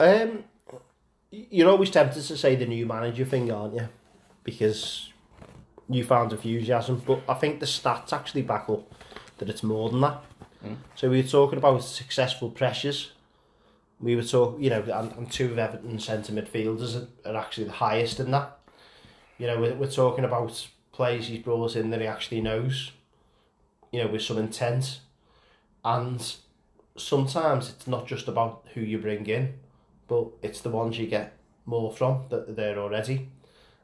[0.00, 0.44] Um,
[1.30, 3.88] you're always tempted to say the new manager thing, aren't you?
[4.42, 5.12] Because
[5.90, 8.90] you found enthusiasm, but I think the stats actually back up
[9.38, 10.24] that it's more than that.
[10.64, 10.76] Mm.
[10.94, 13.12] So we were talking about successful pressures.
[14.00, 17.64] We were talking, you know, and, and two of Everton's centre midfielders are, are actually
[17.64, 18.58] the highest in that.
[19.36, 22.92] You know, we're, we're talking about players he's brought in that he actually knows,
[23.92, 25.00] you know, with some intent.
[25.84, 26.34] And
[26.96, 29.54] sometimes it's not just about who you bring in,
[30.10, 33.28] but it's the ones you get more from that are there already.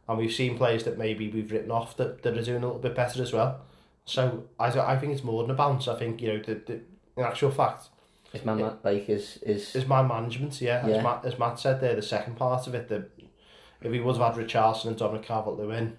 [0.08, 2.80] And we've seen players that maybe we've written off that, that are doing a little
[2.80, 3.60] bit better as well.
[4.06, 5.86] So I, I think it's more than a bounce.
[5.86, 6.80] I think, you know, the, the,
[7.16, 7.90] in actual fact,
[8.32, 8.54] Is my.
[8.54, 10.84] Matt like is is it's my management, yeah.
[10.84, 10.96] Yeah.
[10.96, 13.08] As, Matt, as Matt said there, the second part of it, that
[13.80, 15.96] if he would have had Richarlison and Dominic Calvert-Lewin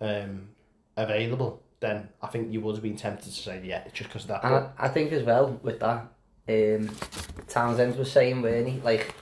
[0.00, 0.48] um,
[0.96, 4.22] available, then I think you would have been tempted to say, yeah, it's just because
[4.22, 4.44] of that.
[4.44, 6.08] And I, I think as well with that,
[6.48, 6.90] um,
[7.48, 8.80] Townsend was saying, weren't he?
[8.80, 9.14] Like,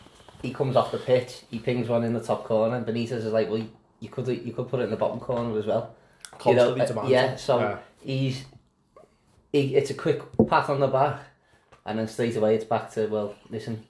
[0.43, 3.27] he comes off the pitch, he pings one in the top corner, and Benitez is
[3.27, 3.65] like, well,
[4.01, 5.95] you could you could put it in the bottom corner as well.
[6.45, 7.13] You know, uh, demanding.
[7.13, 7.79] yeah, so Yeah.
[8.01, 8.45] he's
[9.53, 11.21] he, it's a quick pat on the back,
[11.87, 13.85] and then straight away it's back to well, listen,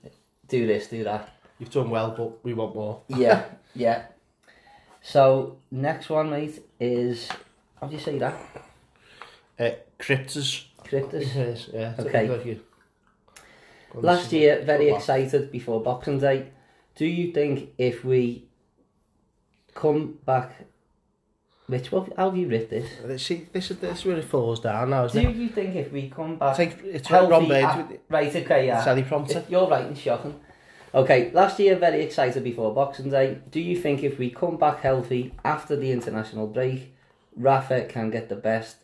[0.49, 1.29] do this, do that.
[1.59, 3.03] You've done well, but we want more.
[3.09, 3.45] Yeah,
[3.75, 4.05] yeah.
[5.01, 7.29] So next one, mate, is
[7.81, 8.35] how do you say that?
[9.59, 10.65] Uh, Cryptus.
[10.85, 11.35] Cryptus.
[11.35, 11.95] Yes, yeah.
[11.99, 12.59] Okay.
[13.95, 16.49] Last year, very excited before Boxing Day.
[16.95, 18.49] Do you think if we
[19.75, 20.53] come back,
[21.69, 22.87] Rich, what, how have you writ this?
[23.01, 25.37] Uh, See, this is this it falls down now, Do isn't it?
[25.37, 27.49] you think if we come back think it's healthy, Ron
[27.89, 28.35] with right?
[28.35, 28.85] Okay, yeah.
[28.85, 29.49] the teleprompter.
[29.49, 30.41] You're right and shocking.
[30.95, 33.39] Okay, last year very excited before Boxing Day.
[33.51, 36.95] Do you think if we come back healthy after the international break,
[37.35, 38.82] Rafa can get the best?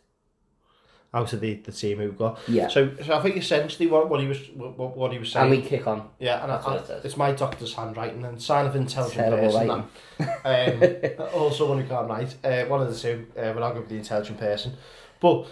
[1.15, 2.39] Out of the, the team we've got.
[2.47, 2.69] Yeah.
[2.69, 5.51] So, so I think essentially what, what he was what, what he was saying.
[5.51, 6.07] And we kick on.
[6.19, 9.85] yeah, and That's I, it it's my doctor's handwriting and sign of intelligent Terrible person.
[10.19, 11.19] that.
[11.19, 12.37] Um, or someone who can't write.
[12.45, 13.27] Uh, one of the two.
[13.35, 14.75] Uh, we're not going to be the intelligent person.
[15.19, 15.47] But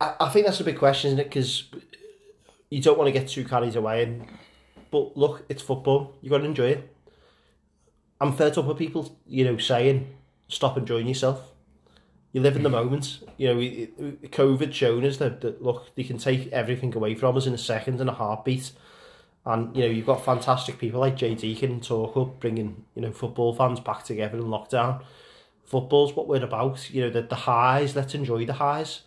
[0.00, 1.24] I, I think that's a big question, isn't it?
[1.24, 1.64] Because
[2.70, 4.04] you don't want to get too carried away.
[4.04, 4.28] And
[4.92, 6.14] but look, it's football.
[6.22, 6.96] You got to enjoy it.
[8.20, 10.06] I'm fed up with people, you know, saying
[10.48, 11.40] stop enjoying yourself.
[12.36, 13.20] You live in the moment.
[13.38, 17.34] You know, it- COVID shown us that, that look, they can take everything away from
[17.34, 18.72] us in a second and a heartbeat.
[19.46, 23.00] And you know you've got fantastic people like Jay Deacon and Talk Up bringing you
[23.00, 25.02] know football fans back together in lockdown.
[25.64, 26.90] Football's what we're about.
[26.90, 27.96] You know the the highs.
[27.96, 29.00] Let's enjoy the highs.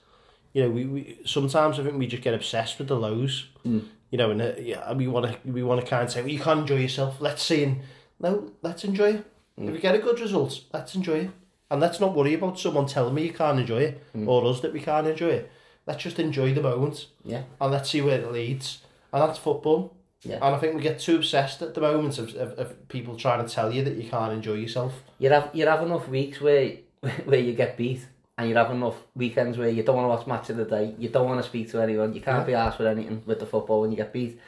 [0.53, 3.49] You know we, we sometimes I think we just get obsessed with the lows.
[3.63, 3.85] Mm.
[4.09, 6.31] You know and uh, yeah, we want to we want to kind of say well,
[6.31, 7.21] you can't enjoy yourself.
[7.21, 7.81] Let's see and
[8.19, 9.25] no, let's enjoy it.
[9.55, 11.29] If you get a good result, let's enjoy it.
[11.71, 14.27] And let's not worry about someone telling me you can't enjoy it mm.
[14.27, 15.51] or us that we can't enjoy it.
[15.85, 17.43] Let's just enjoy the moment Yeah.
[17.59, 18.79] and let's see where it leads.
[19.13, 19.95] And that's football.
[20.21, 20.35] Yeah.
[20.35, 23.45] And I think we get too obsessed at the moment of, of, of people trying
[23.45, 24.93] to tell you that you can't enjoy yourself.
[25.17, 26.73] You have you have enough weeks where
[27.25, 28.05] where you get beat,
[28.39, 30.95] and you have enough weekends where you don't want to watch match of the day,
[30.97, 33.45] you don't want to speak to anyone, you can't be asked with anything with the
[33.45, 34.39] football when you get beat.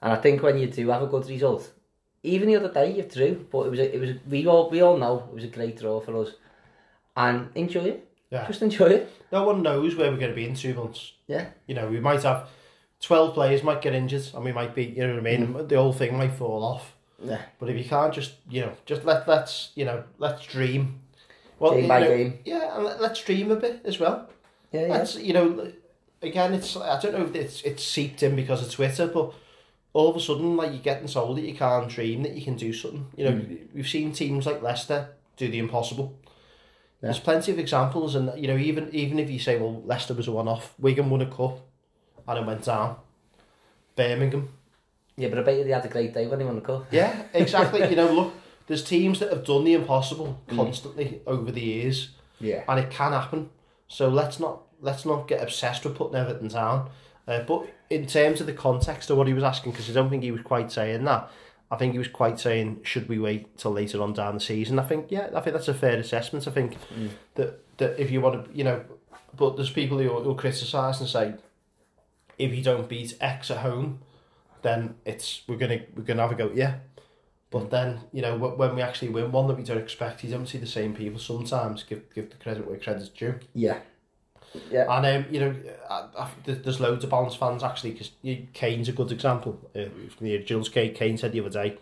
[0.00, 1.72] And I think when you do have a good result,
[2.22, 4.70] even the other day you drew, but it was a, it was a, we all
[4.70, 6.34] we all know it was a great draw for us,
[7.16, 8.08] and enjoy it.
[8.30, 8.46] Yeah.
[8.46, 9.12] Just enjoy it.
[9.30, 11.12] No one knows where we're going to be in two months.
[11.26, 11.48] Yeah.
[11.66, 12.48] You know, we might have
[13.00, 15.68] 12 players might get injured and we might be, you know what I mean?
[15.68, 16.94] The whole thing might fall off.
[17.22, 17.42] Yeah.
[17.58, 21.00] But if you can't just, you know, just let let's, you know, let's dream.
[21.58, 22.38] Well, Game by know, game.
[22.44, 24.28] Yeah, and let, let's dream a bit as well.
[24.72, 24.88] Yeah, yeah.
[24.88, 25.72] That's you know,
[26.20, 29.32] again, it's I don't know if it's it's seeped in because of Twitter, but
[29.92, 32.56] all of a sudden, like you're getting told that you can't dream that you can
[32.56, 33.06] do something.
[33.16, 36.18] You know, we've seen teams like Leicester do the impossible.
[37.02, 40.28] There's plenty of examples, and you know, even even if you say, well, Leicester was
[40.28, 41.58] a one-off, Wigan won a cup,
[42.28, 42.96] and it went down.
[43.96, 44.48] Birmingham,
[45.16, 46.86] Yeah, but I bet you they had a great day when they won the cup.
[46.90, 47.86] yeah, exactly.
[47.90, 48.32] you know, look,
[48.66, 52.62] there's teams that have done the impossible constantly over the years Yeah.
[52.68, 53.50] and it can happen.
[53.88, 56.88] So let's not let's not get obsessed with putting Everton down.
[57.28, 60.08] Uh, but in terms of the context of what he was asking, because I don't
[60.10, 61.30] think he was quite saying that.
[61.72, 64.78] I think he was quite saying, should we wait till later on down the season?
[64.78, 66.46] I think, yeah, I think that's a fair assessment.
[66.46, 67.08] I think mm.
[67.36, 68.84] that that if you want to, you know,
[69.34, 71.34] but there's people who who criticise and say,
[72.38, 74.00] if you don't beat X at home,
[74.60, 76.74] then it's we're gonna we're gonna have a go, yeah.
[77.50, 80.30] But then you know wh- when we actually win one that we don't expect, you
[80.30, 81.18] don't see the same people.
[81.18, 83.36] Sometimes give give the credit where credit's due.
[83.54, 83.78] Yeah.
[84.70, 84.86] Yeah.
[84.96, 85.54] And um, you know,
[85.88, 88.10] I, I, there- there's loads of Balance fans actually because
[88.52, 89.58] Kane's a good example.
[89.74, 89.84] Uh,
[90.16, 91.78] from the Jules Kane, Kane said the other day,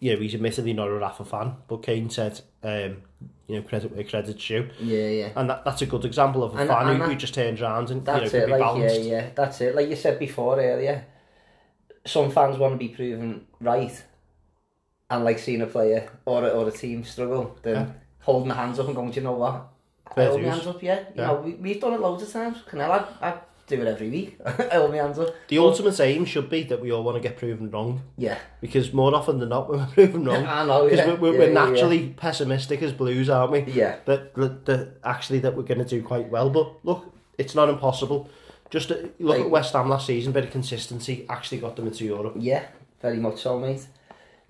[0.00, 3.02] you know, he's admittedly not a Rafa fan, but Kane said, um,
[3.46, 5.28] you know, credit where credit's due, Yeah, yeah.
[5.36, 7.60] and that, that's a good example of a And- fan and who, who just turns
[7.62, 9.00] around and That's you know it, be like balanced.
[9.02, 9.74] yeah, yeah, that's it.
[9.76, 11.04] Like you said before earlier,
[12.06, 14.02] some fans want to be proven right,
[15.10, 17.92] and like seeing a player or a, or a team struggle, then Yeah.
[18.20, 19.68] holding the hands up and going, do you know what?
[20.16, 21.00] I hold my hands up, yeah.
[21.00, 21.26] You yeah.
[21.26, 22.58] know, we, we've done it loads of times.
[22.68, 23.34] Canelo, I, I
[23.66, 24.38] do it every week.
[24.44, 25.34] I hold my hands up.
[25.48, 28.02] The ultimate aim should be that we all want to get proven wrong.
[28.16, 28.38] Yeah.
[28.60, 30.44] Because more often than not, we're proven wrong.
[30.46, 31.06] I know, Because yeah.
[31.14, 32.12] we're, we're, yeah, we're naturally yeah.
[32.16, 33.60] pessimistic as blues, aren't we?
[33.64, 33.96] Yeah.
[34.06, 36.50] That, that, that actually that we're going to do quite well.
[36.50, 38.28] But look, it's not impossible.
[38.70, 41.86] Just uh, look like, at West Ham last season, bit of consistency, actually got them
[41.86, 42.34] into Europe.
[42.36, 42.64] Yeah,
[43.00, 43.86] very much so, mate.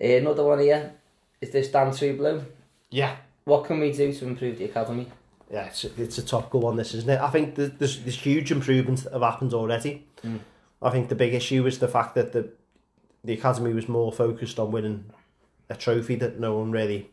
[0.01, 0.95] Uh, another one here.
[1.41, 2.45] Is this Dan True Blue?
[2.91, 3.17] Yeah.
[3.45, 5.07] What can we do to improve the academy?
[5.51, 6.77] Yeah, it's it's a topical one.
[6.77, 7.21] This isn't it?
[7.21, 10.07] I think there's there's, huge improvements that have happened already.
[10.25, 10.41] Mm.
[10.83, 12.51] I think the big issue is the fact that the
[13.25, 15.07] the academy was more focused on winning
[15.71, 17.11] a trophy that no one really.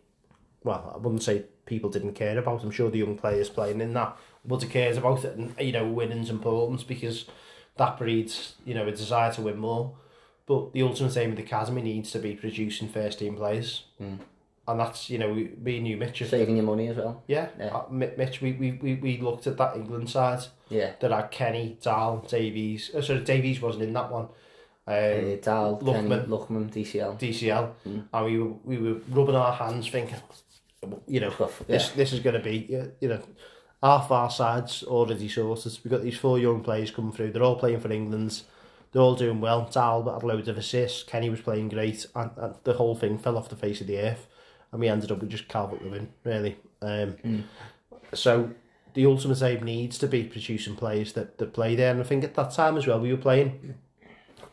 [0.63, 2.63] Well, I wouldn't say people didn't care about.
[2.63, 5.71] I'm sure the young players playing in that would have cared about it, and you
[5.71, 7.25] know, winning's important because
[7.77, 9.95] that breeds you know a desire to win more.
[10.45, 14.19] But the ultimate aim of the academy needs to be producing first team players, Mm.
[14.67, 16.19] And that's you know we, me and you, Mitch.
[16.19, 17.23] have- Saving your money as well.
[17.27, 17.67] yeah, Yeah.
[17.67, 20.39] Uh, Mitch, we, we, we, we looked at that England side
[20.69, 20.93] Yeah.
[20.99, 22.89] that had Kenny, Dal, Davies.
[22.95, 24.25] Oh, sorry, Davies wasn't in that one.
[24.87, 26.27] Um, Uh, Dal, Kenny, Lookman.
[26.27, 27.17] Lookman, DCL.
[27.19, 28.03] DCL, Mm.
[28.11, 30.17] and we were we were rubbing our hands, thinking,
[31.07, 32.67] you know, Tough, this this is going to be,
[33.01, 33.21] you know,
[33.83, 35.77] half our sides already sorted.
[35.83, 37.31] We've got these four young players coming through.
[37.31, 38.41] They're all playing for England.
[38.91, 39.69] They're all doing well.
[39.71, 41.03] Dal had loads of assists.
[41.03, 43.99] Kenny was playing great, and, and the whole thing fell off the face of the
[43.99, 44.27] earth.
[44.75, 46.57] And we ended up with just Calvert Lewin, really.
[46.81, 47.43] Um, Mm.
[48.13, 48.49] So
[48.93, 51.91] the ultimate aim needs to be producing players that, that play there.
[51.91, 53.75] And I think at that time as well, we were playing.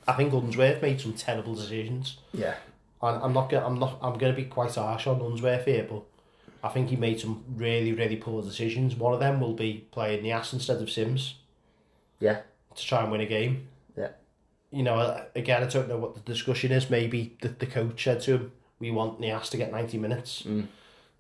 [0.07, 2.19] I think Unsworth made some terrible decisions.
[2.33, 2.55] Yeah.
[3.03, 6.05] And I'm not gonna, I'm not I'm to be quite harsh on Unsworth here, but
[6.63, 8.95] I think he made some really really poor decisions.
[8.95, 11.35] One of them will be playing Niasse instead of Simms
[12.21, 12.43] Yeah.
[12.77, 13.67] to try and win a game.
[13.97, 14.11] Yeah.
[14.71, 16.89] You know, again, I don't know what the discussion is.
[16.89, 18.53] Maybe the, the coach said to him,
[18.83, 20.67] "We want Niasse to get ninety minutes." Mm.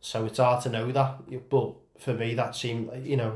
[0.00, 1.48] So it's hard to know that.
[1.48, 3.30] But for me, that seemed, you know,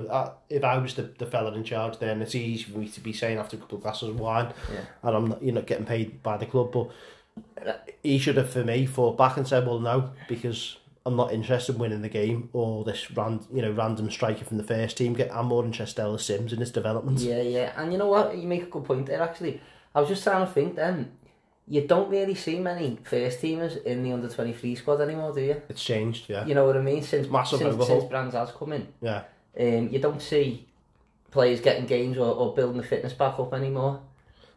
[0.50, 3.12] if I was the, the fella in charge, then it's easy for me to be
[3.12, 4.80] saying after a couple of glasses of wine, Yeah.
[5.04, 6.72] and I'm not, you're not getting paid by the club.
[6.72, 6.90] But
[8.02, 11.76] he should have, for me, fought back and said, "Well, no, because." I'm not interested
[11.76, 15.12] in winning the game or this ran, you know, random striker from the first team.
[15.12, 17.20] Get, I'm more interested in Ellis Simms and his development.
[17.20, 17.72] Yeah, yeah.
[17.80, 18.36] And you know what?
[18.36, 19.60] You make a good point there, actually.
[19.94, 21.12] I was just trying to think then.
[21.68, 25.62] You don't really see many first teamers in the under 23 squad anymore, do you?
[25.68, 26.46] It's changed, yeah.
[26.46, 27.02] You know what I mean?
[27.02, 28.00] Since Massive since, overhaul.
[28.00, 29.22] since Brands has come in, Yeah.
[29.58, 30.66] um, you don't see
[31.32, 34.00] players getting games or, or building the fitness back up anymore.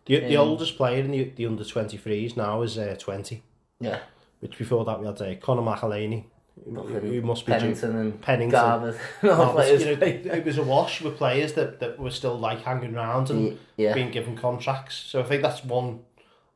[0.06, 3.42] The, the Um, oldest player in the, the under 23s now is uh, 20,
[3.80, 4.00] Yeah,
[4.40, 6.26] which before that we had uh, Conor McAleny,
[6.64, 8.60] who, who must be due- Pennington and Pennington.
[8.60, 8.98] Garbutt.
[9.22, 9.84] and Oh, players.
[9.84, 13.30] you know, it was a wash with players that, that were still like hanging around
[13.32, 14.96] and yeah, being given contracts.
[14.96, 16.02] So I think that's one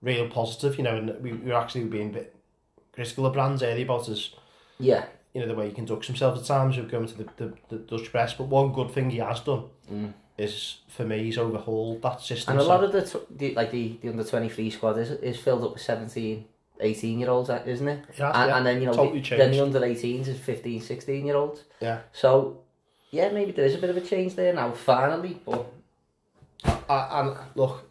[0.03, 2.35] real positive, you know, and we, we were actually being a bit
[2.93, 4.35] critical of Brands early about his,
[4.79, 7.53] yeah, you know, the way he conducts himself at times with going to the, the,
[7.69, 8.33] the Dutch press.
[8.33, 10.13] But one good thing he has done Mm.
[10.37, 12.51] is, for me, he's overhauled that system.
[12.53, 15.09] and a So- lot of the, tw- the like the, the under 23 squad is
[15.11, 16.45] is filled up with 17,
[16.79, 18.05] 18 year olds, isn't it?
[18.09, 18.57] Has, and, yeah.
[18.57, 21.63] and then you know Totally the, then the under 18s is 15, 16 year olds.
[21.81, 21.99] Yeah.
[22.11, 22.59] So
[23.11, 24.71] yeah, maybe there is a bit of a change there now.
[24.71, 25.65] Finally, but
[26.89, 27.89] I, and look,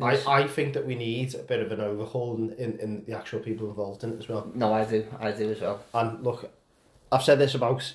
[0.00, 0.26] Yes.
[0.26, 3.16] I, I think that we need a bit of an overhaul in, in, in the
[3.16, 4.50] actual people involved in it as well.
[4.54, 5.82] no, I do, I do as well.
[5.94, 6.50] And look,
[7.12, 7.94] I've said this about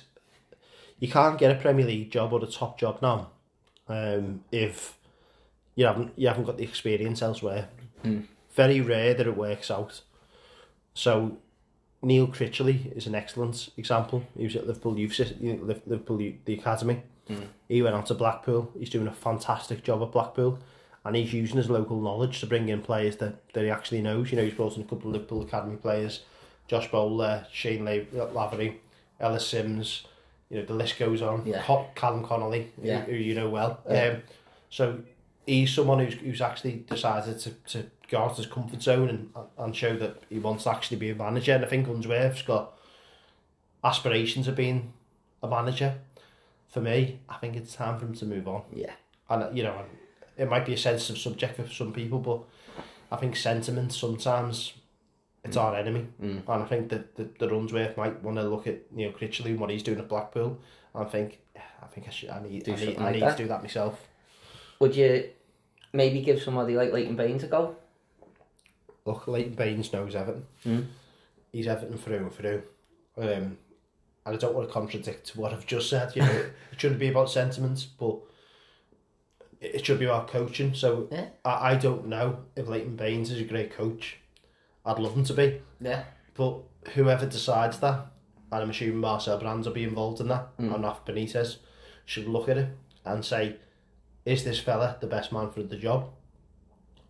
[0.98, 3.30] you can't get a Premier League job or a top job now
[3.88, 4.96] um, if
[5.74, 7.68] you haven't you haven't got the experience elsewhere.
[8.02, 8.20] Hmm.
[8.54, 10.00] Very rare that it works out.
[10.94, 11.38] So
[12.02, 14.24] Neil Critchley is an excellent example.
[14.36, 17.02] He was at Liverpool Youth Sys- you know, Liverpool the academy.
[17.28, 17.48] Mm.
[17.68, 18.70] He went on to Blackpool.
[18.78, 20.58] He's doing a fantastic job at Blackpool.
[21.06, 24.30] And he's using his local knowledge to bring in players that, that he actually knows.
[24.32, 26.22] You know, he's brought in a couple of Liverpool Academy players,
[26.68, 28.80] Josh Bowler, Shane La- Lavery,
[29.20, 30.04] Ellis Simms,
[30.50, 31.44] you know, the list goes on.
[31.46, 31.62] Yeah.
[31.94, 33.02] Callum Connolly, who- Yeah.
[33.02, 33.80] who, you know well.
[33.88, 34.04] Yeah.
[34.08, 34.22] Um,
[34.68, 34.98] so
[35.46, 39.30] he's someone who's, who's actually decided to, to go out of his comfort zone and,
[39.58, 41.52] and show that he wants to actually be a manager.
[41.54, 42.72] And I think Unsworth's got
[43.84, 44.92] aspirations of being
[45.42, 45.94] a manager.
[46.68, 48.62] For me, I think it's time for him to move on.
[48.74, 48.92] Yeah,
[49.30, 49.84] And, you know,
[50.36, 52.42] it might be a sensitive subject for some people, but
[53.10, 54.74] I think sentiment sometimes
[55.44, 56.06] it's our enemy.
[56.22, 56.42] Mm.
[56.48, 59.60] And I think that the, the Unsworth might want to look at Neil Critchley and
[59.60, 60.58] what he's doing at Blackpool
[60.94, 61.38] and think,
[61.82, 63.48] I think I should, I need, Do I need, something I need that." to do
[63.48, 64.06] that myself.
[64.80, 65.28] would you
[65.92, 67.76] maybe give somebody like Leighton Baines a go?
[69.04, 70.46] Look, Leighton Baines knows Everton.
[70.66, 70.86] Mm.
[71.52, 72.62] He's Everton through and through.
[73.16, 73.56] Um,
[74.26, 76.14] and I don't want to contradict what I've just said.
[76.16, 76.32] You know,
[76.72, 78.18] it shouldn't be about sentiments, but
[79.74, 80.74] it should be about coaching.
[80.74, 81.26] So Yeah.
[81.44, 84.18] I, I don't know if Leighton Baines is a great coach.
[84.84, 85.60] I'd love him to be.
[85.80, 86.04] Yeah,
[86.34, 86.60] But
[86.94, 88.06] whoever decides that,
[88.52, 90.74] and I'm assuming Marcel Brands will be involved in that, Mm.
[90.74, 91.56] and Rafa Benitez,
[92.04, 92.68] should look at it
[93.04, 93.56] and say,
[94.24, 96.10] is this fella the best man for the job?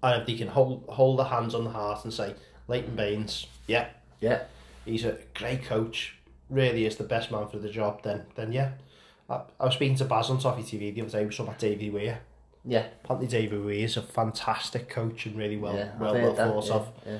[0.03, 2.35] And if they can hold hold their hands on the heart and say,
[2.69, 3.89] Leighton Baines, yeah,
[4.21, 4.45] yeah,
[4.85, 6.17] he's a great coach,
[6.51, 8.73] really is the best man for the job, then then yeah.
[9.29, 11.59] I, I was speaking to Baz on Toffee TV the other day, we saw about
[11.59, 12.21] Davey Weir.
[12.67, 15.93] Yeah, Apparently Weir is a fantastic coach and really well, yeah.
[15.99, 16.93] Well, well thought of.
[17.07, 17.19] Yeah.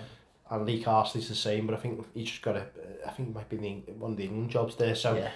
[0.51, 2.67] And Lee Carsley's the same, but I think he's just got a,
[3.07, 4.95] I think it might be the, one of the England jobs there.
[4.95, 5.31] So yeah.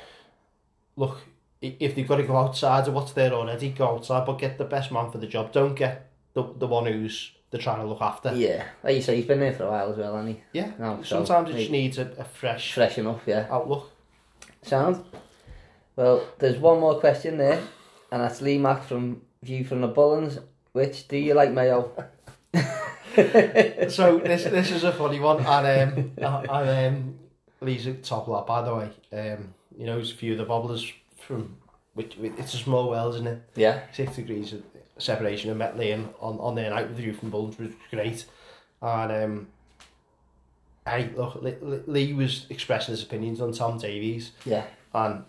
[0.96, 1.18] look,
[1.60, 4.64] if they've got to go outside of what's there already, go outside, but get the
[4.64, 5.52] best man for the job.
[5.52, 8.34] Don't get the the one who's they're trying to look after.
[8.34, 10.42] Yeah, like you say, he's been there for a while as well, hasn't he?
[10.58, 10.72] Yeah.
[10.78, 13.48] No, so Sometimes it just needs a, a fresh Fresh enough, yeah.
[13.50, 13.90] outlook.
[14.62, 15.04] Sound?
[15.96, 17.60] Well, there's one more question there,
[18.12, 20.38] and that's Lee Mack from View from the Bullens.
[20.72, 21.90] Which do you like, Mayo?
[22.54, 27.18] so this this is a funny one, and um, and um,
[27.62, 28.90] Lee's a top lad, by the way.
[29.12, 31.56] Um, you know, a few of the bobblers from
[31.94, 33.42] which it's a small world, isn't it?
[33.56, 34.62] Yeah, Six degrees of
[34.98, 38.26] separation, and met Liam on on their night with you from Bullens, which was great.
[38.82, 39.48] And um,
[40.86, 44.64] I look, Lee, Lee was expressing his opinions on Tom Davies, yeah,
[44.94, 45.24] and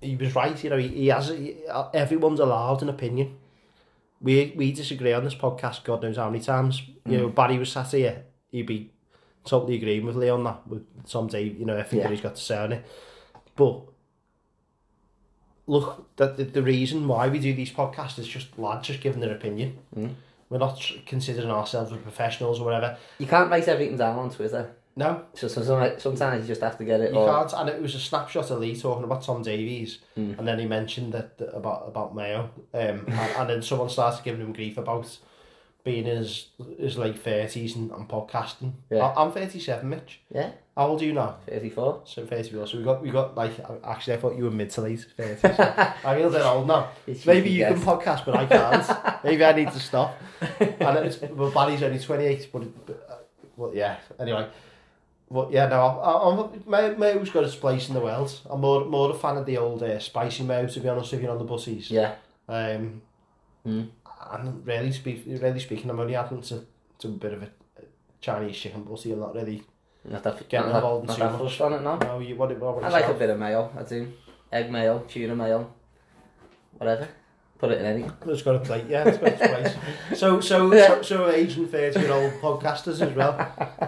[0.00, 0.62] he was right.
[0.62, 1.56] You know, he, he has he,
[1.94, 3.38] everyone's allowed an opinion.
[4.20, 5.84] We we disagree on this podcast.
[5.84, 6.82] God knows how many times.
[7.04, 8.24] You know, Barry was sat here.
[8.50, 8.90] He'd be
[9.44, 10.66] totally agreeing with Lee on that.
[10.66, 10.84] With
[11.30, 12.08] day, you know, everything yeah.
[12.08, 12.86] he's got to say on it.
[13.54, 13.82] But
[15.66, 19.20] look, that the, the reason why we do these podcasts is just lads just giving
[19.20, 19.78] their opinion.
[19.96, 20.14] Mm.
[20.48, 22.96] We're not considering ourselves as professionals or whatever.
[23.18, 24.76] you can't write everything down on Twitter.
[24.98, 25.62] No, So, so
[25.98, 27.12] sometimes you just have to get it.
[27.12, 30.38] You or, can't, and it was a snapshot of Lee talking about Tom Davies, Mm.
[30.38, 34.24] and then he mentioned that, that about about Mayo, um, and, and then someone started
[34.24, 35.18] giving him grief about
[35.84, 36.48] being in his
[36.80, 38.72] his late thirties and, and podcasting.
[38.90, 39.04] Yeah.
[39.04, 40.20] I, I'm thirty seven, Mitch.
[40.34, 41.36] Yeah, How old are you now?
[41.46, 42.00] 34.
[42.06, 42.66] So thirty four.
[42.66, 43.52] So we got we got like
[43.84, 45.42] actually I thought you were mid to late thirties.
[45.42, 45.48] So
[46.04, 46.88] I feel bit old now.
[47.26, 49.24] Maybe you can podcast, but I can't.
[49.24, 50.16] Maybe I need to stop.
[50.58, 53.14] And it's well, Barry's only twenty eight, but, but uh,
[53.56, 53.98] well, yeah.
[54.18, 54.48] Anyway,
[55.28, 58.32] Well, yeah, no, I'm, I'm, who's got a place in the world.
[58.48, 61.20] I'm more, more a fan of the old uh, spicy mayo, to be honest if
[61.20, 61.90] you're on the buses.
[61.90, 62.14] Yeah.
[62.48, 63.02] Um,
[63.66, 63.88] mm.
[64.30, 66.64] And really, speak, really speaking, I'm only adding to,
[67.00, 67.50] to a bit of a
[68.20, 69.12] Chinese chicken bussy.
[69.12, 69.64] I'm not really
[70.04, 71.60] not that, getting not involved that, in not too much.
[71.60, 71.96] on it now.
[71.96, 74.12] No, you, what, what, what I like a bit of mayo, I do.
[74.52, 75.72] Egg mayo, tuna mayo,
[76.78, 77.08] whatever.
[77.58, 78.10] Put it in any.
[78.26, 79.74] It's got a plate, yeah, it's got place.
[80.18, 83.32] So, so, so, so Asian 30 year old podcasters as well,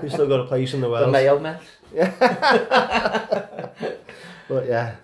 [0.01, 1.13] who've still got a place in the world.
[1.13, 1.43] The world.
[1.43, 1.59] mayo
[1.95, 3.71] Yeah.
[4.49, 4.97] But yeah,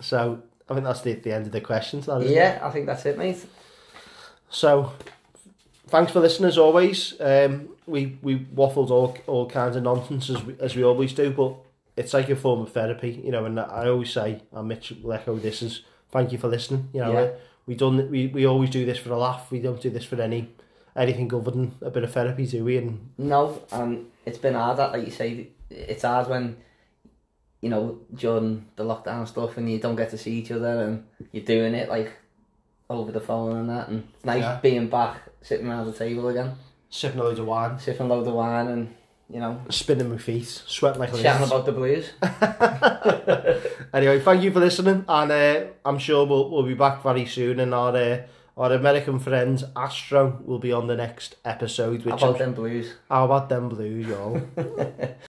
[0.00, 2.06] so I think that's the, the end of the questions.
[2.06, 2.34] That, isn't it?
[2.34, 3.46] Yeah, I think that's it, mate.
[4.50, 4.92] So,
[5.86, 7.14] thanks for listening as always.
[7.20, 11.30] Um, we we waffled all all kinds of nonsense as we, as we always do,
[11.30, 11.54] but
[11.96, 13.44] it's like a form of therapy, you know.
[13.44, 16.88] And I always say, and Mitch will echo this is thank you for listening.
[16.92, 17.30] You know, Yeah.
[17.68, 19.50] we done we we always do this for a laugh.
[19.50, 20.48] We don't do this for any
[20.96, 22.78] anything other than a bit of therapy, do we?
[22.78, 24.78] And no, and it's been hard.
[24.78, 26.56] That, like you say, it's hard when
[27.60, 31.04] you know during the lockdown stuff, and you don't get to see each other, and
[31.30, 32.12] you're doing it like
[32.88, 33.88] over the phone and that.
[33.88, 34.60] And it's nice yeah.
[34.62, 36.54] being back, sitting around the table again,
[36.88, 38.94] sipping a load of wine, sipping a load of wine, and
[39.30, 42.10] you know, spinning my feet, sweating like a chatting about the blues.
[43.94, 47.58] Anyway, thank you for listening, and uh, I'm sure we'll, we'll be back very soon.
[47.58, 48.18] And our uh,
[48.56, 52.04] our American friends Astro will be on the next episode.
[52.04, 52.94] Which about I'm- them blues.
[53.08, 54.42] how about them blues, y'all?